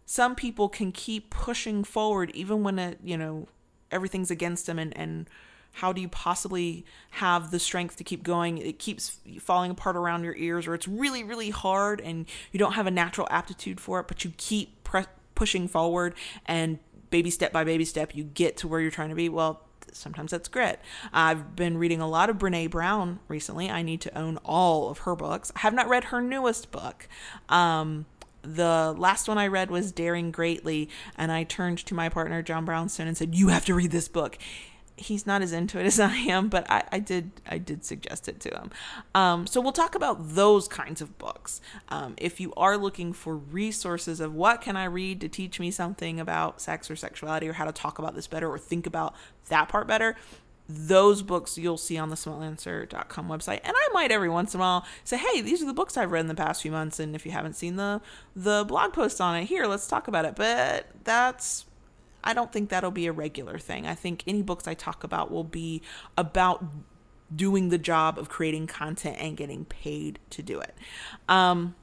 some 0.05 0.35
people 0.35 0.69
can 0.69 0.93
keep 0.93 1.31
pushing 1.31 1.83
forward 1.83 2.31
even 2.33 2.63
when 2.63 2.79
it 2.79 2.97
you 3.03 3.17
know 3.17 3.45
everything's 3.91 4.31
against 4.31 4.67
them 4.67 4.79
and 4.79 4.95
and 4.95 5.29
how 5.77 5.93
do 5.93 6.01
you 6.01 6.09
possibly 6.09 6.83
have 7.11 7.51
the 7.51 7.59
strength 7.59 7.97
to 7.97 8.03
keep 8.03 8.23
going? 8.23 8.57
It 8.57 8.79
keeps 8.79 9.17
falling 9.39 9.69
apart 9.69 9.95
around 9.95 10.23
your 10.23 10.35
ears, 10.35 10.65
or 10.65 10.73
it's 10.73 10.87
really, 10.87 11.23
really 11.23 11.51
hard 11.51 12.01
and 12.01 12.25
you 12.51 12.57
don't 12.57 12.73
have 12.73 12.87
a 12.87 12.91
natural 12.91 13.27
aptitude 13.29 13.79
for 13.79 13.99
it, 13.99 14.07
but 14.07 14.25
you 14.25 14.33
keep 14.37 14.83
pre- 14.83 15.05
pushing 15.35 15.67
forward 15.67 16.15
and 16.47 16.79
baby 17.11 17.29
step 17.29 17.53
by 17.53 17.63
baby 17.63 17.85
step, 17.85 18.15
you 18.15 18.23
get 18.23 18.57
to 18.57 18.67
where 18.67 18.79
you're 18.79 18.89
trying 18.89 19.09
to 19.09 19.15
be. 19.15 19.29
Well, 19.29 19.61
sometimes 19.93 20.31
that's 20.31 20.47
grit. 20.47 20.79
I've 21.13 21.55
been 21.55 21.77
reading 21.77 22.01
a 22.01 22.07
lot 22.07 22.31
of 22.31 22.39
Brene 22.39 22.71
Brown 22.71 23.19
recently. 23.27 23.69
I 23.69 23.83
need 23.83 24.01
to 24.01 24.17
own 24.17 24.37
all 24.37 24.89
of 24.89 24.99
her 24.99 25.15
books. 25.15 25.51
I 25.55 25.59
have 25.59 25.75
not 25.75 25.87
read 25.87 26.05
her 26.05 26.21
newest 26.21 26.71
book. 26.71 27.07
Um, 27.49 28.07
the 28.41 28.95
last 28.97 29.27
one 29.27 29.37
I 29.37 29.45
read 29.45 29.69
was 29.69 29.91
Daring 29.91 30.31
Greatly, 30.31 30.89
and 31.17 31.31
I 31.31 31.43
turned 31.43 31.77
to 31.85 31.93
my 31.93 32.09
partner, 32.09 32.41
John 32.41 32.65
Brownstone, 32.65 33.07
and 33.07 33.15
said, 33.15 33.35
You 33.35 33.49
have 33.49 33.65
to 33.65 33.75
read 33.75 33.91
this 33.91 34.07
book 34.07 34.39
he's 34.97 35.25
not 35.25 35.41
as 35.41 35.53
into 35.53 35.79
it 35.79 35.85
as 35.85 35.99
I 35.99 36.13
am, 36.13 36.49
but 36.49 36.69
I, 36.69 36.83
I 36.91 36.99
did 36.99 37.31
I 37.49 37.57
did 37.57 37.85
suggest 37.85 38.27
it 38.27 38.39
to 38.41 38.49
him. 38.49 38.71
Um, 39.15 39.47
so 39.47 39.61
we'll 39.61 39.71
talk 39.71 39.95
about 39.95 40.35
those 40.35 40.67
kinds 40.67 41.01
of 41.01 41.17
books. 41.17 41.61
Um, 41.89 42.15
if 42.17 42.39
you 42.39 42.53
are 42.57 42.77
looking 42.77 43.13
for 43.13 43.35
resources 43.35 44.19
of 44.19 44.33
what 44.33 44.61
can 44.61 44.75
I 44.75 44.85
read 44.85 45.21
to 45.21 45.29
teach 45.29 45.59
me 45.59 45.71
something 45.71 46.19
about 46.19 46.59
sex 46.59 46.91
or 46.91 46.95
sexuality 46.95 47.47
or 47.47 47.53
how 47.53 47.65
to 47.65 47.71
talk 47.71 47.99
about 47.99 48.15
this 48.15 48.27
better 48.27 48.49
or 48.49 48.57
think 48.57 48.85
about 48.85 49.15
that 49.49 49.69
part 49.69 49.87
better, 49.87 50.15
those 50.69 51.21
books 51.21 51.57
you'll 51.57 51.77
see 51.77 51.97
on 51.97 52.09
the 52.09 52.15
smutlancer.com 52.15 53.29
website. 53.29 53.61
And 53.63 53.73
I 53.75 53.89
might 53.93 54.11
every 54.11 54.29
once 54.29 54.53
in 54.53 54.59
a 54.59 54.61
while 54.61 54.85
say, 55.03 55.17
hey, 55.17 55.41
these 55.41 55.61
are 55.61 55.65
the 55.65 55.73
books 55.73 55.95
I've 55.95 56.11
read 56.11 56.21
in 56.21 56.27
the 56.27 56.35
past 56.35 56.61
few 56.61 56.71
months. 56.71 56.99
And 56.99 57.15
if 57.15 57.25
you 57.25 57.31
haven't 57.31 57.55
seen 57.55 57.77
the 57.77 58.01
the 58.35 58.65
blog 58.67 58.93
post 58.93 59.21
on 59.21 59.35
it, 59.35 59.45
here, 59.45 59.65
let's 59.65 59.87
talk 59.87 60.07
about 60.07 60.25
it. 60.25 60.35
But 60.35 60.87
that's 61.03 61.65
I 62.23 62.33
don't 62.33 62.51
think 62.51 62.69
that'll 62.69 62.91
be 62.91 63.07
a 63.07 63.11
regular 63.11 63.57
thing. 63.57 63.87
I 63.87 63.95
think 63.95 64.23
any 64.27 64.41
books 64.41 64.67
I 64.67 64.73
talk 64.73 65.03
about 65.03 65.31
will 65.31 65.43
be 65.43 65.81
about 66.17 66.63
doing 67.35 67.69
the 67.69 67.77
job 67.77 68.17
of 68.17 68.29
creating 68.29 68.67
content 68.67 69.17
and 69.19 69.35
getting 69.35 69.65
paid 69.65 70.19
to 70.31 70.41
do 70.41 70.59
it. 70.59 70.75
Um, 71.27 71.75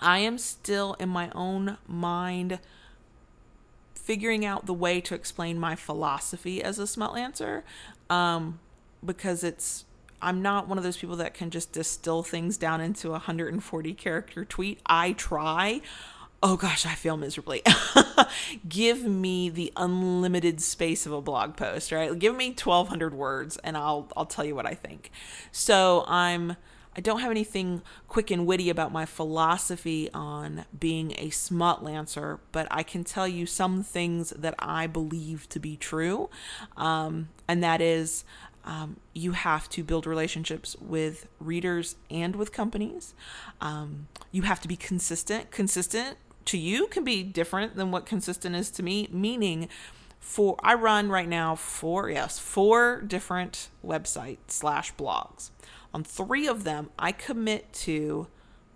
I 0.00 0.18
am 0.18 0.38
still 0.38 0.94
in 0.94 1.08
my 1.08 1.30
own 1.34 1.78
mind 1.86 2.58
figuring 3.94 4.44
out 4.44 4.66
the 4.66 4.74
way 4.74 5.00
to 5.00 5.14
explain 5.14 5.58
my 5.58 5.74
philosophy 5.74 6.62
as 6.62 6.78
a 6.78 6.86
smut 6.86 7.12
lancer 7.12 7.64
um, 8.08 8.60
because 9.04 9.42
it's 9.42 9.84
I'm 10.22 10.40
not 10.40 10.68
one 10.68 10.78
of 10.78 10.84
those 10.84 10.96
people 10.96 11.16
that 11.16 11.34
can 11.34 11.50
just 11.50 11.72
distill 11.72 12.22
things 12.22 12.56
down 12.56 12.80
into 12.80 13.08
a 13.08 13.12
140 13.12 13.94
character 13.94 14.44
tweet. 14.44 14.80
I 14.86 15.12
try 15.12 15.82
oh 16.42 16.56
gosh, 16.56 16.86
I 16.86 16.94
feel 16.94 17.16
miserably. 17.16 17.62
Give 18.68 19.04
me 19.04 19.48
the 19.48 19.72
unlimited 19.76 20.60
space 20.60 21.06
of 21.06 21.12
a 21.12 21.20
blog 21.20 21.56
post, 21.56 21.92
right? 21.92 22.16
Give 22.18 22.36
me 22.36 22.48
1200 22.48 23.14
words 23.14 23.56
and 23.58 23.76
I'll 23.76 24.10
I'll 24.16 24.26
tell 24.26 24.44
you 24.44 24.54
what 24.54 24.66
I 24.66 24.74
think. 24.74 25.10
So, 25.50 26.04
I'm 26.06 26.56
I 26.96 27.00
don't 27.00 27.20
have 27.20 27.30
anything 27.30 27.82
quick 28.08 28.30
and 28.30 28.46
witty 28.46 28.70
about 28.70 28.90
my 28.90 29.04
philosophy 29.04 30.08
on 30.14 30.64
being 30.78 31.12
a 31.18 31.28
smut 31.28 31.84
lancer, 31.84 32.40
but 32.52 32.66
I 32.70 32.82
can 32.82 33.04
tell 33.04 33.28
you 33.28 33.44
some 33.44 33.82
things 33.82 34.30
that 34.30 34.54
I 34.58 34.86
believe 34.86 35.46
to 35.50 35.60
be 35.60 35.76
true. 35.76 36.30
Um, 36.74 37.28
and 37.46 37.62
that 37.62 37.82
is 37.82 38.24
um, 38.64 38.96
you 39.12 39.32
have 39.32 39.68
to 39.70 39.84
build 39.84 40.06
relationships 40.06 40.74
with 40.80 41.28
readers 41.38 41.96
and 42.10 42.34
with 42.34 42.50
companies. 42.50 43.14
Um, 43.60 44.08
you 44.32 44.42
have 44.42 44.60
to 44.62 44.68
be 44.68 44.76
consistent. 44.76 45.50
Consistent 45.50 46.16
to 46.46 46.58
you 46.58 46.86
can 46.86 47.04
be 47.04 47.22
different 47.22 47.76
than 47.76 47.90
what 47.90 48.06
consistent 48.06 48.56
is 48.56 48.70
to 48.72 48.82
me, 48.82 49.08
meaning 49.12 49.68
for 50.18 50.56
I 50.62 50.74
run 50.74 51.08
right 51.08 51.28
now 51.28 51.54
four 51.54 52.10
yes, 52.10 52.38
four 52.38 53.00
different 53.02 53.68
websites 53.84 54.48
slash 54.48 54.94
blogs. 54.94 55.50
On 55.94 56.02
three 56.02 56.48
of 56.48 56.64
them, 56.64 56.90
I 56.98 57.12
commit 57.12 57.72
to 57.74 58.26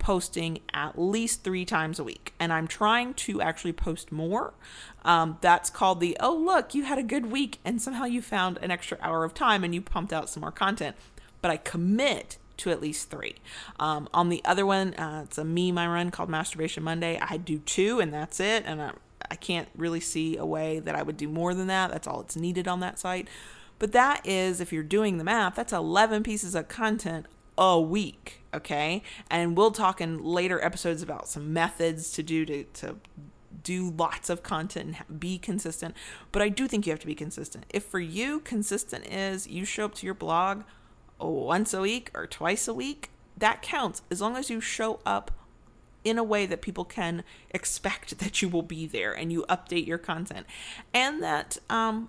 posting 0.01 0.59
at 0.73 0.99
least 0.99 1.45
three 1.45 1.65
times 1.65 1.99
a 1.99 2.05
week. 2.05 2.35
And 2.41 2.53
I'm 2.53 2.67
trying 2.67 3.15
to 3.15 3.41
actually 3.41 3.73
post 3.73 4.11
more. 4.11 4.55
Um, 5.05 5.39
that's 5.41 5.71
called 5.71 6.01
the, 6.01 6.17
oh, 6.19 6.35
look, 6.35 6.75
you 6.75 6.85
had 6.85 6.99
a 6.99 7.03
good 7.03 7.31
week 7.31 7.59
and 7.65 7.81
somehow 7.81 8.07
you 8.07 8.21
found 8.23 8.59
an 8.63 8.71
extra 8.71 8.99
hour 9.01 9.25
of 9.25 9.35
time 9.35 9.63
and 9.63 9.75
you 9.75 9.83
pumped 9.83 10.13
out 10.13 10.29
some 10.29 10.41
more 10.41 10.51
content. 10.51 10.97
But 11.43 11.51
I 11.51 11.59
commit 11.59 12.39
to 12.61 12.71
at 12.71 12.81
least 12.81 13.11
three. 13.11 13.37
Um, 13.79 14.09
on 14.13 14.29
the 14.29 14.43
other 14.45 14.65
one, 14.65 14.95
uh, 14.95 15.23
it's 15.25 15.39
a 15.39 15.45
meme 15.45 15.79
I 15.79 15.87
run 15.87 16.11
called 16.11 16.29
Masturbation 16.29 16.83
Monday. 16.83 17.19
I 17.21 17.37
do 17.37 17.59
two, 17.59 18.01
and 18.01 18.13
that's 18.13 18.41
it. 18.41 18.65
And 18.67 18.81
I, 18.81 18.93
I 19.31 19.37
can't 19.37 19.69
really 19.77 20.01
see 20.01 20.37
a 20.37 20.47
way 20.47 20.79
that 20.81 20.95
I 20.95 21.03
would 21.03 21.17
do 21.17 21.29
more 21.29 21.55
than 21.55 21.67
that. 21.67 21.91
That's 21.91 22.07
all 22.07 22.21
it's 22.21 22.37
needed 22.37 22.69
on 22.69 22.81
that 22.81 22.99
site. 22.99 23.29
But 23.79 23.93
that 23.93 24.27
is, 24.27 24.61
if 24.61 24.73
you're 24.73 24.83
doing 24.83 25.19
the 25.19 25.25
math, 25.25 25.55
that's 25.55 25.73
11 25.73 26.23
pieces 26.23 26.55
of 26.55 26.69
content 26.69 27.27
a 27.57 27.81
week. 27.81 28.43
Okay. 28.53 29.03
And 29.31 29.57
we'll 29.57 29.71
talk 29.71 30.01
in 30.01 30.23
later 30.23 30.63
episodes 30.65 31.03
about 31.03 31.29
some 31.29 31.53
methods 31.53 32.11
to 32.13 32.23
do 32.23 32.45
to, 32.47 32.65
to 32.65 32.97
do 33.63 33.91
lots 33.91 34.31
of 34.31 34.43
content 34.43 34.97
and 35.09 35.21
be 35.21 35.39
consistent. 35.39 35.95
But 36.33 36.43
I 36.43 36.49
do 36.49 36.67
think 36.67 36.87
you 36.87 36.93
have 36.93 37.01
to 37.01 37.07
be 37.07 37.15
consistent. 37.15 37.67
If 37.71 37.85
for 37.85 38.01
you, 38.01 38.41
consistent 38.41 39.07
is 39.07 39.47
you 39.47 39.65
show 39.65 39.85
up 39.85 39.95
to 39.97 40.07
your 40.07 40.15
blog 40.15 40.63
once 41.21 41.75
a 41.75 41.81
week 41.81 42.11
or 42.15 42.27
twice 42.27 42.69
a 42.69 42.75
week, 42.75 43.11
that 43.37 43.63
counts 43.63 44.03
as 44.11 44.21
long 44.21 44.37
as 44.37 44.51
you 44.51 44.61
show 44.61 45.01
up 45.05 45.31
in 46.03 46.19
a 46.19 46.25
way 46.25 46.47
that 46.47 46.63
people 46.63 46.85
can 46.85 47.25
expect 47.51 48.19
that 48.19 48.41
you 48.41 48.49
will 48.49 48.63
be 48.63 48.87
there 48.87 49.13
and 49.13 49.33
you 49.33 49.45
update 49.49 49.87
your 49.87 49.99
content. 49.99 50.47
And 50.95 51.23
that 51.23 51.59
um, 51.69 52.09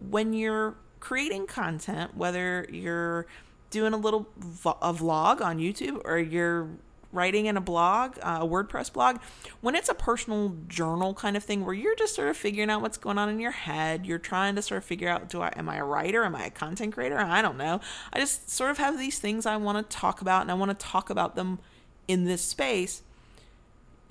when 0.00 0.32
you're 0.32 0.76
creating 1.00 1.46
content, 1.46 2.16
whether 2.16 2.66
you're 2.70 3.26
doing 3.70 3.92
a 3.92 3.96
little 3.96 4.28
a 4.64 4.92
vlog 4.94 5.40
on 5.40 5.58
YouTube 5.58 6.00
or 6.04 6.18
you're 6.18 6.68
writing 7.12 7.46
in 7.46 7.56
a 7.56 7.60
blog, 7.60 8.18
uh, 8.22 8.38
a 8.42 8.46
WordPress 8.46 8.92
blog, 8.92 9.18
when 9.60 9.74
it's 9.74 9.88
a 9.88 9.94
personal 9.94 10.54
journal 10.68 11.14
kind 11.14 11.36
of 11.36 11.44
thing 11.44 11.64
where 11.64 11.74
you're 11.74 11.96
just 11.96 12.14
sort 12.14 12.28
of 12.28 12.36
figuring 12.36 12.70
out 12.70 12.82
what's 12.82 12.98
going 12.98 13.18
on 13.18 13.28
in 13.28 13.40
your 13.40 13.50
head, 13.50 14.06
you're 14.06 14.18
trying 14.18 14.54
to 14.56 14.62
sort 14.62 14.78
of 14.78 14.84
figure 14.84 15.08
out 15.08 15.28
do 15.28 15.40
I 15.40 15.52
am 15.56 15.68
I 15.68 15.76
a 15.76 15.84
writer, 15.84 16.24
am 16.24 16.34
I 16.34 16.46
a 16.46 16.50
content 16.50 16.94
creator? 16.94 17.18
I 17.18 17.40
don't 17.40 17.56
know. 17.56 17.80
I 18.12 18.18
just 18.18 18.50
sort 18.50 18.70
of 18.70 18.78
have 18.78 18.98
these 18.98 19.18
things 19.18 19.46
I 19.46 19.56
want 19.56 19.78
to 19.90 19.96
talk 19.96 20.20
about 20.20 20.42
and 20.42 20.50
I 20.50 20.54
want 20.54 20.78
to 20.78 20.86
talk 20.86 21.10
about 21.10 21.34
them 21.34 21.58
in 22.06 22.24
this 22.24 22.42
space. 22.42 23.02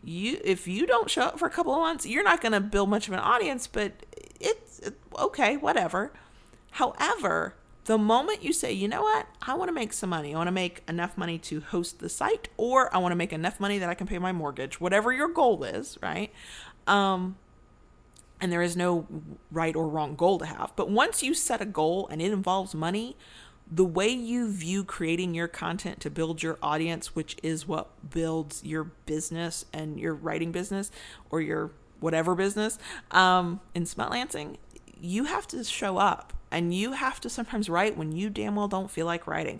You 0.03 0.39
if 0.43 0.67
you 0.67 0.85
don't 0.85 1.09
show 1.09 1.23
up 1.23 1.39
for 1.39 1.47
a 1.47 1.51
couple 1.51 1.73
of 1.73 1.79
months, 1.81 2.05
you're 2.05 2.23
not 2.23 2.41
going 2.41 2.53
to 2.53 2.61
build 2.61 2.89
much 2.89 3.07
of 3.07 3.13
an 3.13 3.19
audience, 3.19 3.67
but 3.67 3.91
it's 4.39 4.79
it, 4.79 4.95
okay, 5.19 5.57
whatever. 5.57 6.13
However, 6.71 7.55
the 7.87 7.97
moment 7.97 8.43
you 8.43 8.51
say, 8.51 8.73
you 8.73 8.87
know 8.87 9.01
what, 9.01 9.27
I 9.41 9.53
want 9.55 9.69
to 9.69 9.73
make 9.73 9.93
some 9.93 10.09
money, 10.09 10.35
I 10.35 10.37
want 10.37 10.49
to 10.49 10.51
make 10.51 10.83
enough 10.89 11.17
money 11.17 11.37
to 11.39 11.61
host 11.61 11.99
the 11.99 12.09
site, 12.09 12.49
or 12.57 12.93
I 12.93 12.97
want 12.97 13.13
to 13.13 13.15
make 13.15 13.31
enough 13.31 13.61
money 13.61 13.79
that 13.79 13.89
I 13.89 13.93
can 13.93 14.07
pay 14.07 14.19
my 14.19 14.33
mortgage, 14.33 14.79
whatever 14.81 15.13
your 15.13 15.29
goal 15.29 15.63
is, 15.63 15.97
right? 16.03 16.31
Um, 16.85 17.37
and 18.41 18.51
there 18.51 18.61
is 18.61 18.75
no 18.75 19.07
right 19.51 19.73
or 19.73 19.87
wrong 19.87 20.15
goal 20.15 20.37
to 20.39 20.45
have. 20.45 20.73
But 20.75 20.89
once 20.89 21.23
you 21.23 21.33
set 21.33 21.61
a 21.61 21.65
goal 21.65 22.09
and 22.11 22.21
it 22.21 22.33
involves 22.33 22.75
money, 22.75 23.15
the 23.71 23.85
way 23.85 24.09
you 24.09 24.51
view 24.51 24.83
creating 24.83 25.33
your 25.33 25.47
content 25.47 26.01
to 26.01 26.09
build 26.09 26.43
your 26.43 26.57
audience, 26.61 27.15
which 27.15 27.37
is 27.41 27.67
what 27.67 27.87
builds 28.09 28.63
your 28.65 28.83
business 29.05 29.65
and 29.71 29.97
your 29.97 30.13
writing 30.13 30.51
business 30.51 30.91
or 31.29 31.39
your 31.39 31.71
whatever 31.99 32.35
business 32.35 32.77
um, 33.11 33.59
in 33.73 33.83
Smutlancing, 33.83 34.57
you 35.01 35.25
have 35.25 35.47
to 35.47 35.63
show 35.63 35.97
up 35.97 36.33
and 36.51 36.73
you 36.73 36.93
have 36.93 37.19
to 37.21 37.29
sometimes 37.29 37.69
write 37.69 37.97
when 37.97 38.11
you 38.11 38.29
damn 38.29 38.55
well 38.55 38.67
don't 38.67 38.91
feel 38.91 39.05
like 39.05 39.27
writing. 39.27 39.59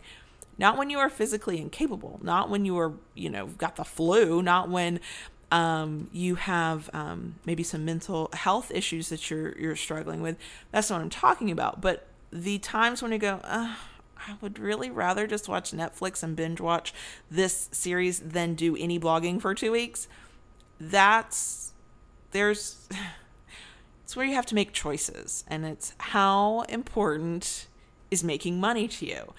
Not 0.58 0.78
when 0.78 0.90
you 0.90 0.98
are 0.98 1.10
physically 1.10 1.60
incapable, 1.60 2.20
not 2.24 2.50
when 2.50 2.66
you 2.66 2.78
are, 2.80 2.94
you 3.14 3.30
know, 3.30 3.48
got 3.48 3.76
the 3.76 3.84
flu, 3.84 4.42
not 4.42 4.70
when 4.70 5.00
um, 5.52 6.10
you 6.12 6.36
have 6.36 6.90
um, 6.94 7.36
maybe 7.46 7.64
some 7.64 7.86
mental 7.86 8.30
health 8.34 8.72
issues 8.72 9.10
that 9.10 9.30
you're 9.30 9.58
you're 9.58 9.76
struggling 9.76 10.22
with. 10.22 10.38
That's 10.72 10.90
not 10.90 10.98
what 10.98 11.04
I'm 11.04 11.10
talking 11.10 11.52
about. 11.52 11.80
But 11.80 12.08
the 12.32 12.58
times 12.60 13.02
when 13.02 13.12
you 13.12 13.20
go, 13.20 13.40
I 13.44 14.36
would 14.42 14.60
really 14.60 14.90
rather 14.90 15.28
just 15.28 15.48
watch 15.48 15.72
Netflix 15.72 16.24
and 16.24 16.36
binge 16.36 16.60
watch 16.60 16.94
this 17.30 17.70
series 17.72 18.20
than 18.20 18.56
do 18.56 18.76
any 18.76 19.00
blogging 19.00 19.40
for 19.42 19.54
two 19.54 19.72
weeks. 19.72 20.08
That's 20.80 21.74
there's 22.32 22.88
it's 24.08 24.16
where 24.16 24.26
you 24.26 24.36
have 24.36 24.46
to 24.46 24.56
make 24.56 24.72
choices, 24.72 25.44
and 25.50 25.66
it's 25.66 25.94
how 25.98 26.62
important 26.70 27.68
is 28.10 28.24
making 28.24 28.58
money 28.58 28.88
to 28.88 29.06
you. 29.06 29.34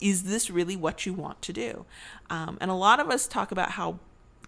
Is 0.00 0.22
this 0.22 0.48
really 0.48 0.76
what 0.76 1.04
you 1.04 1.12
want 1.12 1.42
to 1.42 1.52
do? 1.52 1.84
Um, 2.30 2.56
and 2.58 2.70
a 2.70 2.74
lot 2.74 3.00
of 3.00 3.10
us 3.10 3.26
talk 3.26 3.52
about 3.52 3.72
how 3.72 3.98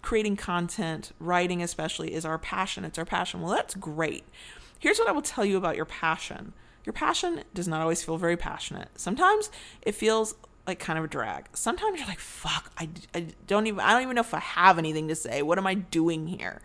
creating 0.01 0.35
content, 0.35 1.11
writing 1.19 1.61
especially, 1.61 2.15
is 2.15 2.25
our 2.25 2.39
passion. 2.39 2.85
It's 2.85 2.97
our 2.97 3.05
passion. 3.05 3.39
Well, 3.39 3.51
that's 3.51 3.75
great. 3.75 4.23
Here's 4.79 4.97
what 4.97 5.09
I 5.09 5.11
will 5.11 5.21
tell 5.21 5.45
you 5.45 5.57
about 5.57 5.75
your 5.75 5.85
passion 5.85 6.53
your 6.83 6.93
passion 6.93 7.43
does 7.53 7.67
not 7.67 7.79
always 7.81 8.03
feel 8.03 8.17
very 8.17 8.35
passionate. 8.35 8.89
Sometimes 8.95 9.51
it 9.83 9.93
feels 9.93 10.33
like 10.65 10.79
kind 10.79 10.97
of 10.97 11.05
a 11.05 11.07
drag. 11.07 11.49
Sometimes 11.53 11.99
you're 11.99 12.07
like, 12.07 12.17
fuck, 12.17 12.71
I, 12.79 12.89
I 13.13 13.27
don't 13.45 13.67
even, 13.67 13.79
I 13.81 13.91
don't 13.91 14.01
even 14.01 14.15
know 14.15 14.21
if 14.21 14.33
I 14.33 14.39
have 14.39 14.79
anything 14.79 15.07
to 15.09 15.15
say. 15.15 15.43
What 15.43 15.59
am 15.59 15.67
I 15.67 15.75
doing 15.75 16.25
here? 16.25 16.63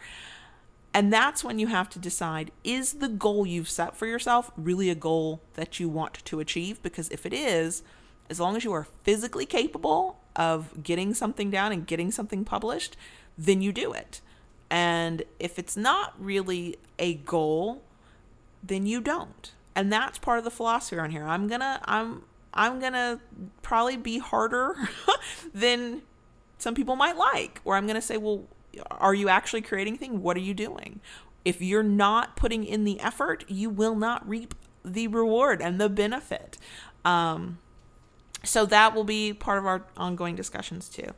And 0.94 1.12
that's 1.12 1.42
when 1.42 1.58
you 1.58 1.68
have 1.68 1.88
to 1.90 1.98
decide 1.98 2.50
is 2.64 2.94
the 2.94 3.08
goal 3.08 3.46
you've 3.46 3.70
set 3.70 3.96
for 3.96 4.06
yourself 4.06 4.50
really 4.56 4.90
a 4.90 4.94
goal 4.94 5.40
that 5.54 5.80
you 5.80 5.88
want 5.88 6.24
to 6.24 6.40
achieve? 6.40 6.82
Because 6.82 7.08
if 7.08 7.24
it 7.24 7.32
is, 7.32 7.82
as 8.28 8.38
long 8.38 8.56
as 8.56 8.64
you 8.64 8.72
are 8.72 8.86
physically 9.02 9.46
capable 9.46 10.18
of 10.36 10.82
getting 10.82 11.14
something 11.14 11.50
down 11.50 11.72
and 11.72 11.86
getting 11.86 12.10
something 12.10 12.44
published, 12.44 12.96
then 13.38 13.62
you 13.62 13.72
do 13.72 13.92
it. 13.92 14.20
And 14.70 15.22
if 15.38 15.58
it's 15.58 15.76
not 15.76 16.14
really 16.18 16.76
a 16.98 17.14
goal, 17.14 17.82
then 18.62 18.86
you 18.86 19.00
don't 19.00 19.52
and 19.74 19.92
that's 19.92 20.18
part 20.18 20.38
of 20.38 20.44
the 20.44 20.50
philosophy 20.50 20.96
around 20.96 21.10
here. 21.10 21.24
I'm 21.24 21.48
gonna 21.48 21.80
I'm 21.84 22.22
I'm 22.52 22.80
gonna 22.80 23.20
probably 23.62 23.96
be 23.96 24.18
harder 24.18 24.76
than 25.54 26.02
some 26.58 26.74
people 26.74 26.96
might 26.96 27.16
like, 27.16 27.60
or 27.64 27.76
I'm 27.76 27.86
gonna 27.86 28.02
say, 28.02 28.16
well, 28.16 28.44
are 28.90 29.14
you 29.14 29.28
actually 29.28 29.62
creating 29.62 29.96
thing? 29.96 30.22
What 30.22 30.36
are 30.36 30.40
you 30.40 30.54
doing? 30.54 31.00
If 31.44 31.60
you're 31.60 31.82
not 31.82 32.36
putting 32.36 32.64
in 32.64 32.84
the 32.84 33.00
effort, 33.00 33.44
you 33.48 33.68
will 33.68 33.94
not 33.94 34.26
reap 34.28 34.54
the 34.84 35.08
reward 35.08 35.60
and 35.60 35.80
the 35.80 35.88
benefit. 35.88 36.58
Um, 37.04 37.58
so 38.44 38.66
that 38.66 38.94
will 38.94 39.04
be 39.04 39.32
part 39.32 39.58
of 39.58 39.66
our 39.66 39.84
ongoing 39.96 40.34
discussions 40.34 40.88
too. 40.88 41.12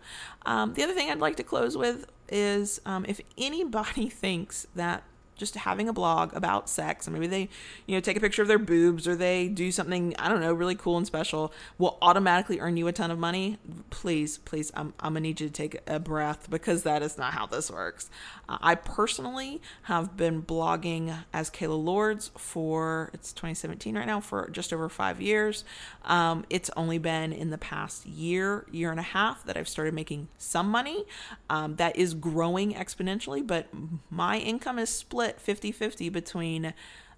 Um, 0.45 0.75
the 0.75 0.83
other 0.83 0.95
thing 0.95 1.11
I'd 1.11 1.19
like 1.19 1.37
to 1.37 1.43
close 1.43 1.77
with 1.77 2.07
is 2.29 2.81
um, 2.85 3.05
if 3.07 3.21
anybody 3.39 4.09
thinks 4.11 4.67
that 4.75 5.05
just 5.37 5.55
having 5.57 5.89
a 5.89 5.93
blog 5.93 6.35
about 6.35 6.69
sex 6.69 7.07
and 7.07 7.15
maybe 7.15 7.27
they 7.27 7.49
you 7.87 7.95
know 7.95 8.01
take 8.01 8.17
a 8.17 8.21
picture 8.21 8.43
of 8.43 8.49
their 8.49 8.59
boobs 8.59 9.07
or 9.09 9.17
they 9.17 9.49
do 9.49 9.71
something 9.73 10.15
i 10.19 10.29
don't 10.29 10.41
know 10.41 10.53
really 10.53 10.75
cool 10.75 10.97
and 10.97 11.07
special 11.07 11.53
will 11.79 11.99
automatically 12.03 12.61
earn 12.61 12.77
you 12.77 12.87
a 12.87 12.93
ton 12.93 13.11
of 13.11 13.19
money. 13.19 13.59
Please 13.91 14.39
please 14.39 14.71
i'm, 14.75 14.93
I'm 15.01 15.15
gonna 15.15 15.21
need 15.21 15.41
you 15.41 15.49
to 15.49 15.53
take 15.53 15.79
a 15.87 15.99
breath 15.99 16.49
because 16.51 16.83
that 16.83 17.03
is 17.03 17.19
not 17.19 17.33
how 17.35 17.47
this 17.47 17.71
works. 17.71 18.11
Uh, 18.49 18.59
i 18.61 18.75
personally 18.75 19.61
have 19.85 20.17
been 20.17 20.43
blogging 20.43 21.17
as 21.33 21.51
kayla 21.51 21.83
lords 21.83 22.31
for 22.37 23.11
it's 23.13 23.33
2017 23.33 23.97
right 23.97 24.07
now 24.07 24.21
for 24.21 24.49
just 24.51 24.73
over 24.73 24.89
five 24.89 25.21
years. 25.21 25.65
Um, 26.05 26.45
it's 26.51 26.71
only 26.77 26.99
been 26.99 27.33
in 27.33 27.51
the 27.51 27.59
past 27.59 28.07
year 28.07 28.67
year 28.71 28.91
and 28.91 29.01
a 29.01 29.05
half 29.05 29.45
that 29.45 29.57
i've 29.57 29.69
started 29.69 29.95
making 29.95 30.29
some 30.39 30.69
money. 30.69 31.05
Um, 31.51 31.77
that 31.77 31.97
is 31.97 32.15
growing 32.15 32.75
exponentially 32.75 33.47
but 33.47 33.69
my 34.11 34.39
income 34.39 34.79
is 34.79 34.91
split 34.91 35.24
split 35.25 35.41
50 35.41 35.73
50 35.73 36.09
between 36.11 36.75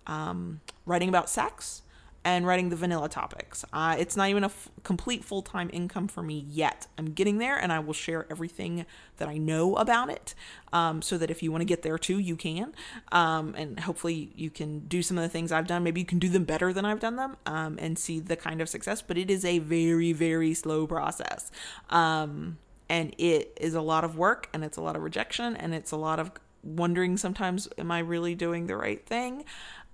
um, 0.07 0.61
writing 0.85 1.09
about 1.09 1.29
sex 1.29 1.83
and 2.25 2.45
writing 2.45 2.71
the 2.71 2.77
vanilla 2.77 3.09
topics. 3.09 3.65
Uh, 3.73 3.95
it's 3.99 4.17
not 4.17 4.29
even 4.29 4.43
a 4.43 4.47
f- 4.47 4.69
complete 4.83 5.25
full 5.25 5.43
time 5.43 5.71
income 5.73 6.09
for 6.09 6.23
me 6.23 6.45
yet. 6.49 6.87
I'm 6.99 7.13
getting 7.13 7.39
there 7.39 7.57
and 7.57 7.73
I 7.73 7.79
will 7.79 7.93
share 7.93 8.27
everything 8.31 8.85
that 9.19 9.29
I 9.29 9.39
know 9.39 9.77
about 9.77 10.11
it 10.11 10.35
um, 10.73 11.03
so 11.03 11.19
that 11.19 11.31
if 11.31 11.43
you 11.43 11.53
want 11.53 11.63
to 11.63 11.67
get 11.67 11.83
there 11.83 11.99
too, 11.99 12.19
you 12.19 12.37
can. 12.37 12.75
Um, 13.13 13.55
and 13.57 13.79
hopefully 13.81 14.31
you 14.35 14.51
can 14.51 14.81
do 14.81 15.03
some 15.03 15.17
of 15.17 15.23
the 15.23 15.29
things 15.29 15.53
I've 15.53 15.69
done. 15.69 15.85
Maybe 15.85 16.01
you 16.01 16.07
can 16.07 16.19
do 16.19 16.29
them 16.29 16.45
better 16.45 16.73
than 16.73 16.85
I've 16.85 17.01
done 17.01 17.17
them 17.17 17.37
um, 17.47 17.77
and 17.81 17.97
see 17.99 18.19
the 18.19 18.37
kind 18.37 18.61
of 18.61 18.69
success, 18.69 19.03
but 19.03 19.17
it 19.17 19.31
is 19.31 19.45
a 19.45 19.59
very, 19.61 20.13
very 20.13 20.53
slow 20.55 20.87
process. 20.87 21.51
Um, 21.91 22.59
and 22.89 23.15
it 23.19 23.57
is 23.61 23.75
a 23.75 23.81
lot 23.81 24.05
of 24.05 24.17
work 24.17 24.49
and 24.53 24.65
it's 24.65 24.77
a 24.77 24.81
lot 24.81 24.97
of 24.97 25.03
rejection 25.03 25.57
and 25.57 25.75
it's 25.75 25.91
a 25.91 25.97
lot 25.97 26.19
of 26.19 26.31
wondering 26.67 27.17
sometimes, 27.17 27.69
am 27.79 27.91
I 27.91 28.01
really 28.01 28.35
doing 28.35 28.67
the 28.67 28.77
right 28.77 29.05
thing? 29.05 29.45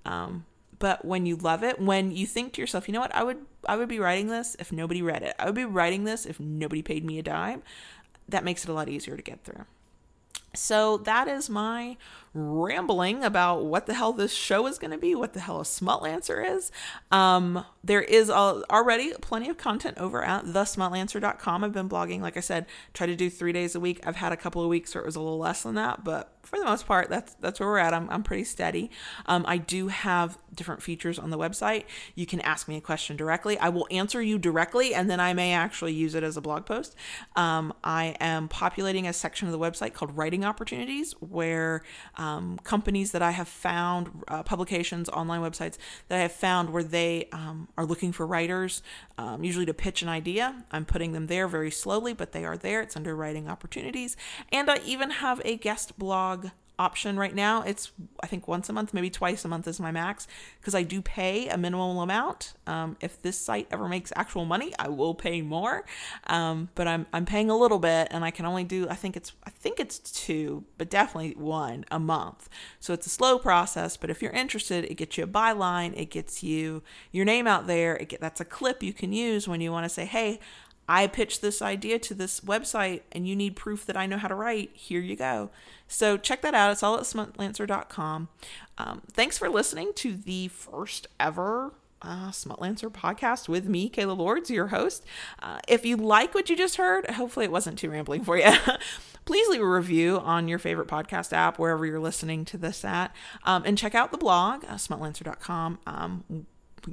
Um, 0.05 0.47
but 0.79 1.05
when 1.05 1.27
you 1.27 1.37
love 1.37 1.63
it, 1.63 1.81
when 1.81 2.11
you 2.11 2.27
think 2.27 2.55
to 2.55 2.61
yourself, 2.61 2.89
you 2.89 2.95
know 2.95 3.01
what, 3.01 3.15
I 3.15 3.23
would 3.23 3.47
I 3.69 3.77
would 3.77 3.89
be 3.89 4.01
writing 4.01 4.27
this 4.27 4.57
if 4.59 4.73
nobody 4.73 5.01
read 5.01 5.23
it. 5.23 5.37
I 5.39 5.47
would 5.47 5.55
be 5.55 5.65
writing 5.65 6.05
this 6.05 6.27
if 6.27 6.41
nobody 6.41 6.83
paid 6.83 7.05
me 7.05 7.19
a 7.19 7.23
dime. 7.23 7.63
That 8.29 8.43
makes 8.43 8.65
it 8.65 8.71
a 8.71 8.73
lot 8.73 8.89
easier 8.89 9.17
to 9.17 9.23
get 9.23 9.45
through. 9.45 9.65
So 10.55 10.97
that 10.99 11.29
is 11.29 11.49
my 11.49 11.97
rambling 12.35 13.23
about 13.25 13.64
what 13.64 13.87
the 13.87 13.95
hell 13.95 14.12
this 14.12 14.33
show 14.33 14.66
is 14.66 14.79
going 14.79 14.90
to 14.90 14.99
be, 14.99 15.14
what 15.14 15.35
the 15.35 15.40
hell 15.40 15.61
a 15.61 15.64
Smutlancer 15.64 16.57
is. 16.57 16.73
Um, 17.11 17.64
there 17.85 18.03
is 18.03 18.31
already 18.31 19.12
plenty 19.21 19.49
of 19.49 19.59
content 19.59 19.99
over 19.99 20.25
at 20.25 20.45
thesmutlancer.com. 20.45 21.64
I've 21.64 21.73
been 21.73 21.88
blogging, 21.88 22.21
like 22.21 22.37
I 22.37 22.40
said, 22.40 22.66
try 22.95 23.07
to 23.07 23.16
do 23.16 23.29
three 23.29 23.53
days 23.53 23.75
a 23.75 23.81
week. 23.81 24.01
I've 24.07 24.16
had 24.16 24.33
a 24.33 24.37
couple 24.37 24.62
of 24.62 24.68
weeks 24.68 24.95
where 24.95 25.03
it 25.03 25.07
was 25.07 25.16
a 25.16 25.21
little 25.21 25.38
less 25.38 25.62
than 25.62 25.75
that, 25.75 26.05
but 26.05 26.33
for 26.42 26.59
the 26.59 26.64
most 26.64 26.87
part, 26.87 27.09
that's 27.09 27.35
that's 27.40 27.61
where 27.61 27.68
we're 27.68 27.79
at. 27.79 27.95
I'm, 27.95 28.11
I'm 28.11 28.23
pretty 28.23 28.45
steady. 28.45 28.90
Um, 29.27 29.45
I 29.49 29.57
do 29.57 29.88
have 29.88 30.37
different 30.55 30.83
features 30.83 31.18
on 31.18 31.31
the 31.31 31.38
website. 31.38 31.85
You 32.14 32.27
can 32.27 32.40
ask 32.40 32.68
me 32.68 32.77
a 32.77 32.81
question 32.81 33.16
directly. 33.16 33.57
I 33.59 33.68
will 33.71 33.87
answer 33.90 34.21
you 34.21 34.38
directly, 34.38 34.95
and 34.95 35.09
then 35.09 35.18
I 35.18 35.33
may 35.33 35.55
actually 35.55 35.95
use 35.95 36.14
it 36.14 36.23
as 36.23 36.37
a 36.37 36.40
blog 36.40 36.66
post. 36.66 36.95
Um, 37.37 37.73
I 37.83 38.16
am 38.21 38.49
populating 38.49 39.07
a 39.07 39.12
section 39.12 39.49
of 39.49 39.53
the 39.53 39.59
website 39.59 39.95
called 39.95 40.16
Writing 40.16 40.45
Opportunities, 40.45 41.12
where 41.21 41.85
um, 42.23 42.59
companies 42.63 43.11
that 43.13 43.23
I 43.23 43.33
have 43.33 43.49
found, 43.49 44.23
uh, 44.29 44.45
publications, 44.45 45.09
online 45.09 45.41
websites 45.41 45.77
that 46.09 46.19
I 46.19 46.23
have 46.23 46.33
found 46.33 46.71
where 46.71 46.85
they 46.85 47.29
um, 47.33 47.69
are 47.77 47.85
looking 47.85 48.13
for 48.13 48.27
writers, 48.27 48.83
um, 49.19 49.43
usually 49.43 49.67
to 49.67 49.75
pitch 49.75 50.03
an 50.03 50.09
idea. 50.09 50.65
I'm 50.71 50.85
putting 50.85 51.13
them 51.13 51.27
there 51.27 51.49
very 51.49 51.71
slowly, 51.71 52.13
but 52.13 52.31
they 52.31 52.45
are 52.45 52.57
there. 52.57 52.81
It's 52.81 52.97
under 52.97 53.17
Writing 53.17 53.49
Opportunities. 53.49 54.17
And 54.53 54.71
I 54.71 54.79
even 54.85 55.11
have 55.11 55.43
a 55.45 55.57
guest 55.57 55.99
blog 55.99 56.49
option 56.83 57.18
right 57.18 57.35
now. 57.35 57.62
It's 57.62 57.92
I 58.23 58.27
think 58.27 58.49
once 58.49 58.68
a 58.68 58.73
month, 58.73 58.92
maybe 58.92 59.11
twice 59.11 59.45
a 59.45 59.49
month 59.49 59.68
is 59.68 59.79
my 59.79 59.92
max 59.92 60.27
because 60.61 60.75
I 60.75 60.83
do 60.83 61.01
pay 61.01 61.49
a 61.49 61.57
minimal 61.57 62.01
amount. 62.03 62.55
Um, 62.66 62.97
if 63.01 63.23
this 63.23 63.38
site 63.38 63.68
ever 63.71 63.88
makes 63.88 64.12
actual 64.16 64.45
money, 64.45 64.73
I 64.79 64.88
will 64.88 65.14
pay 65.14 65.42
more. 65.42 65.85
Um, 66.27 66.68
but 66.75 66.87
I'm 66.88 67.07
I'm 67.12 67.25
paying 67.25 67.51
a 67.51 67.57
little 67.57 67.79
bit, 67.79 68.09
and 68.11 68.25
I 68.25 68.31
can 68.31 68.47
only 68.47 68.64
do 68.64 68.88
I 68.88 68.97
think 69.03 69.16
it's 69.16 69.33
I 69.45 69.51
think 69.51 69.79
it's 69.79 69.99
two, 69.99 70.64
but 70.79 70.90
definitely 70.90 71.35
one 71.37 71.85
a 71.90 72.01
month. 72.01 72.49
So 72.81 72.92
it's 72.92 73.07
a 73.07 73.11
slow 73.18 73.38
process. 73.38 73.97
But 73.97 74.11
if 74.11 74.21
you're 74.21 74.33
interested, 74.33 74.85
it 74.85 74.97
gets 74.97 75.16
you 75.16 75.25
a 75.25 75.29
byline, 75.29 75.92
it 75.97 76.11
gets 76.11 76.42
you 76.42 76.83
your 77.12 77.25
name 77.25 77.47
out 77.47 77.66
there. 77.66 77.97
It 77.97 78.09
get, 78.09 78.21
that's 78.21 78.40
a 78.40 78.45
clip 78.45 78.83
you 78.83 78.92
can 78.92 79.12
use 79.12 79.47
when 79.47 79.61
you 79.61 79.71
want 79.73 79.85
to 79.85 79.88
say, 79.90 80.05
hey. 80.05 80.40
I 80.88 81.07
pitched 81.07 81.42
this 81.42 81.62
idea 81.62 81.99
to 82.01 82.14
this 82.14 82.40
website 82.40 83.03
and 83.12 83.27
you 83.27 83.37
need 83.37 83.57
proof 83.57 83.87
that 83.87 83.97
I 83.97 84.07
know 84.07 84.18
how 84.18 84.29
to 84.29 84.35
write. 84.35 84.71
Here 84.75 85.01
you 85.01 85.16
go. 85.16 85.51
So 85.88 86.16
check 86.16 86.42
that 86.42 86.55
out. 86.55 86.73
It's 86.73 86.83
all 86.83 86.97
at 86.97 87.05
smutlancer.com. 87.05 88.29
Um, 88.79 89.03
thanks 89.12 89.38
for 89.38 89.49
listening 89.49 89.92
to 89.97 90.16
the 90.16 90.49
first 90.49 91.07
ever 91.21 91.73
uh, 92.03 92.31
Smutlancer 92.31 92.90
podcast 92.90 93.49
with 93.49 93.66
me, 93.66 93.88
Kayla 93.88 94.16
Lords, 94.16 94.51
your 94.51 94.68
host. 94.68 95.05
Uh, 95.40 95.61
if 95.68 95.87
you 95.87 95.97
like 95.97 96.35
what 96.35 96.51
you 96.51 96.57
just 96.57 96.77
heard, 96.77 97.09
hopefully 97.11 97.45
it 97.45 97.53
wasn't 97.53 97.79
too 97.79 97.90
rambling 97.90 98.25
for 98.25 98.37
you. 98.37 98.53
Please 99.25 99.49
leave 99.49 99.61
a 99.61 99.68
review 99.68 100.18
on 100.18 100.49
your 100.49 100.59
favorite 100.59 100.88
podcast 100.88 101.33
app, 101.33 101.59
wherever 101.59 101.87
you're 101.87 102.01
listening 102.01 102.45
to 102.47 102.59
this 102.59 102.85
at, 102.85 103.14
um, 103.45 103.62
and 103.64 103.79
check 103.79 103.95
out 103.95 104.11
the 104.11 104.18
blog, 104.18 104.64
uh, 104.64 104.75
smutlancer.com. 104.75 105.79
Um, 105.87 106.47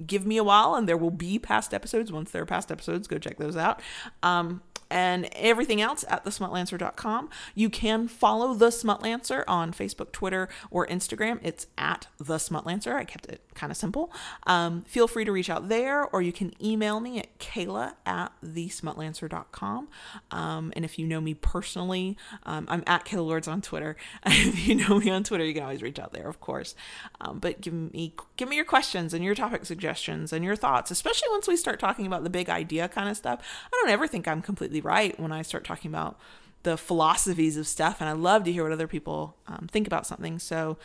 give 0.05 0.25
me 0.25 0.37
a 0.37 0.43
while 0.43 0.75
and 0.75 0.87
there 0.87 0.97
will 0.97 1.11
be 1.11 1.39
past 1.39 1.73
episodes. 1.73 2.11
Once 2.11 2.31
there 2.31 2.41
are 2.41 2.45
past 2.45 2.71
episodes, 2.71 3.07
go 3.07 3.17
check 3.17 3.37
those 3.37 3.57
out. 3.57 3.81
Um, 4.23 4.61
and 4.89 5.29
everything 5.33 5.81
else 5.81 6.03
at 6.07 6.25
thesmutlancer.com. 6.25 7.29
You 7.55 7.69
can 7.69 8.07
follow 8.07 8.53
The 8.53 8.67
Smutlancer 8.67 9.43
on 9.47 9.71
Facebook, 9.71 10.11
Twitter, 10.11 10.49
or 10.71 10.87
Instagram. 10.87 11.39
It's 11.43 11.67
at 11.77 12.07
The 12.17 12.35
Smutlancer. 12.35 12.95
I 12.95 13.03
kept 13.03 13.27
it 13.27 13.41
kind 13.53 13.71
of 13.71 13.77
simple. 13.77 14.11
Um, 14.47 14.83
feel 14.83 15.07
free 15.07 15.25
to 15.25 15.31
reach 15.31 15.49
out 15.49 15.69
there, 15.69 16.05
or 16.05 16.21
you 16.21 16.31
can 16.31 16.53
email 16.63 16.99
me 16.99 17.19
at 17.19 17.37
kayla 17.39 17.93
at 18.05 18.31
thesmutlancer.com. 18.43 19.89
Um, 20.31 20.73
and 20.75 20.85
if 20.85 20.97
you 20.97 21.05
know 21.05 21.21
me 21.21 21.33
personally, 21.33 22.17
um, 22.43 22.65
I'm 22.69 22.83
at 22.87 23.05
Kayla 23.05 23.27
Lords 23.27 23.47
on 23.47 23.61
Twitter. 23.61 23.97
if 24.25 24.67
you 24.67 24.75
know 24.75 24.99
me 24.99 25.09
on 25.09 25.23
Twitter, 25.23 25.45
you 25.45 25.53
can 25.53 25.63
always 25.63 25.81
reach 25.81 25.99
out 25.99 26.13
there, 26.13 26.27
of 26.27 26.39
course. 26.39 26.75
Um, 27.21 27.39
but 27.39 27.61
give 27.61 27.73
me 27.73 28.13
give 28.37 28.47
me 28.47 28.55
your 28.55 28.65
questions 28.65 29.13
and 29.13 29.23
your 29.23 29.35
topic 29.35 29.65
suggestions 29.65 30.31
and 30.31 30.43
your 30.43 30.55
thoughts, 30.55 30.91
especially 30.91 31.27
once 31.29 31.47
we 31.47 31.57
start 31.57 31.79
talking 31.79 32.07
about 32.07 32.23
the 32.23 32.29
big 32.29 32.49
idea 32.49 32.87
kind 32.87 33.09
of 33.09 33.17
stuff. 33.17 33.41
I 33.65 33.77
don't 33.81 33.91
ever 33.91 34.07
think 34.07 34.27
I'm 34.27 34.41
completely 34.41 34.78
right 34.81 35.19
when 35.19 35.31
I 35.31 35.41
start 35.41 35.63
talking 35.63 35.89
about 35.89 36.19
the 36.63 36.77
philosophies 36.77 37.57
of 37.57 37.67
stuff, 37.67 38.01
and 38.01 38.09
I 38.09 38.13
love 38.13 38.43
to 38.43 38.51
hear 38.51 38.63
what 38.63 38.71
other 38.71 38.87
people 38.87 39.37
um, 39.47 39.67
think 39.71 39.87
about 39.87 40.05
something. 40.05 40.39
So 40.39 40.77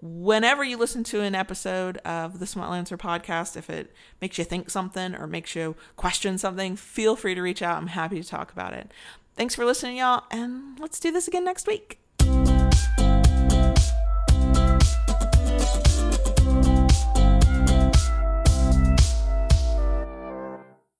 whenever 0.00 0.62
you 0.62 0.76
listen 0.76 1.02
to 1.04 1.20
an 1.20 1.34
episode 1.34 1.98
of 1.98 2.38
the 2.38 2.46
Smutlancer 2.46 2.96
podcast, 2.96 3.56
if 3.56 3.68
it 3.70 3.92
makes 4.20 4.38
you 4.38 4.44
think 4.44 4.70
something 4.70 5.14
or 5.14 5.26
makes 5.26 5.54
you 5.54 5.74
question 5.96 6.38
something, 6.38 6.76
feel 6.76 7.16
free 7.16 7.34
to 7.34 7.42
reach 7.42 7.62
out. 7.62 7.78
I'm 7.78 7.88
happy 7.88 8.22
to 8.22 8.28
talk 8.28 8.52
about 8.52 8.72
it. 8.72 8.90
Thanks 9.34 9.54
for 9.54 9.64
listening, 9.64 9.98
y'all, 9.98 10.24
and 10.30 10.78
let's 10.80 11.00
do 11.00 11.10
this 11.10 11.28
again 11.28 11.44
next 11.44 11.66
week. 11.66 11.98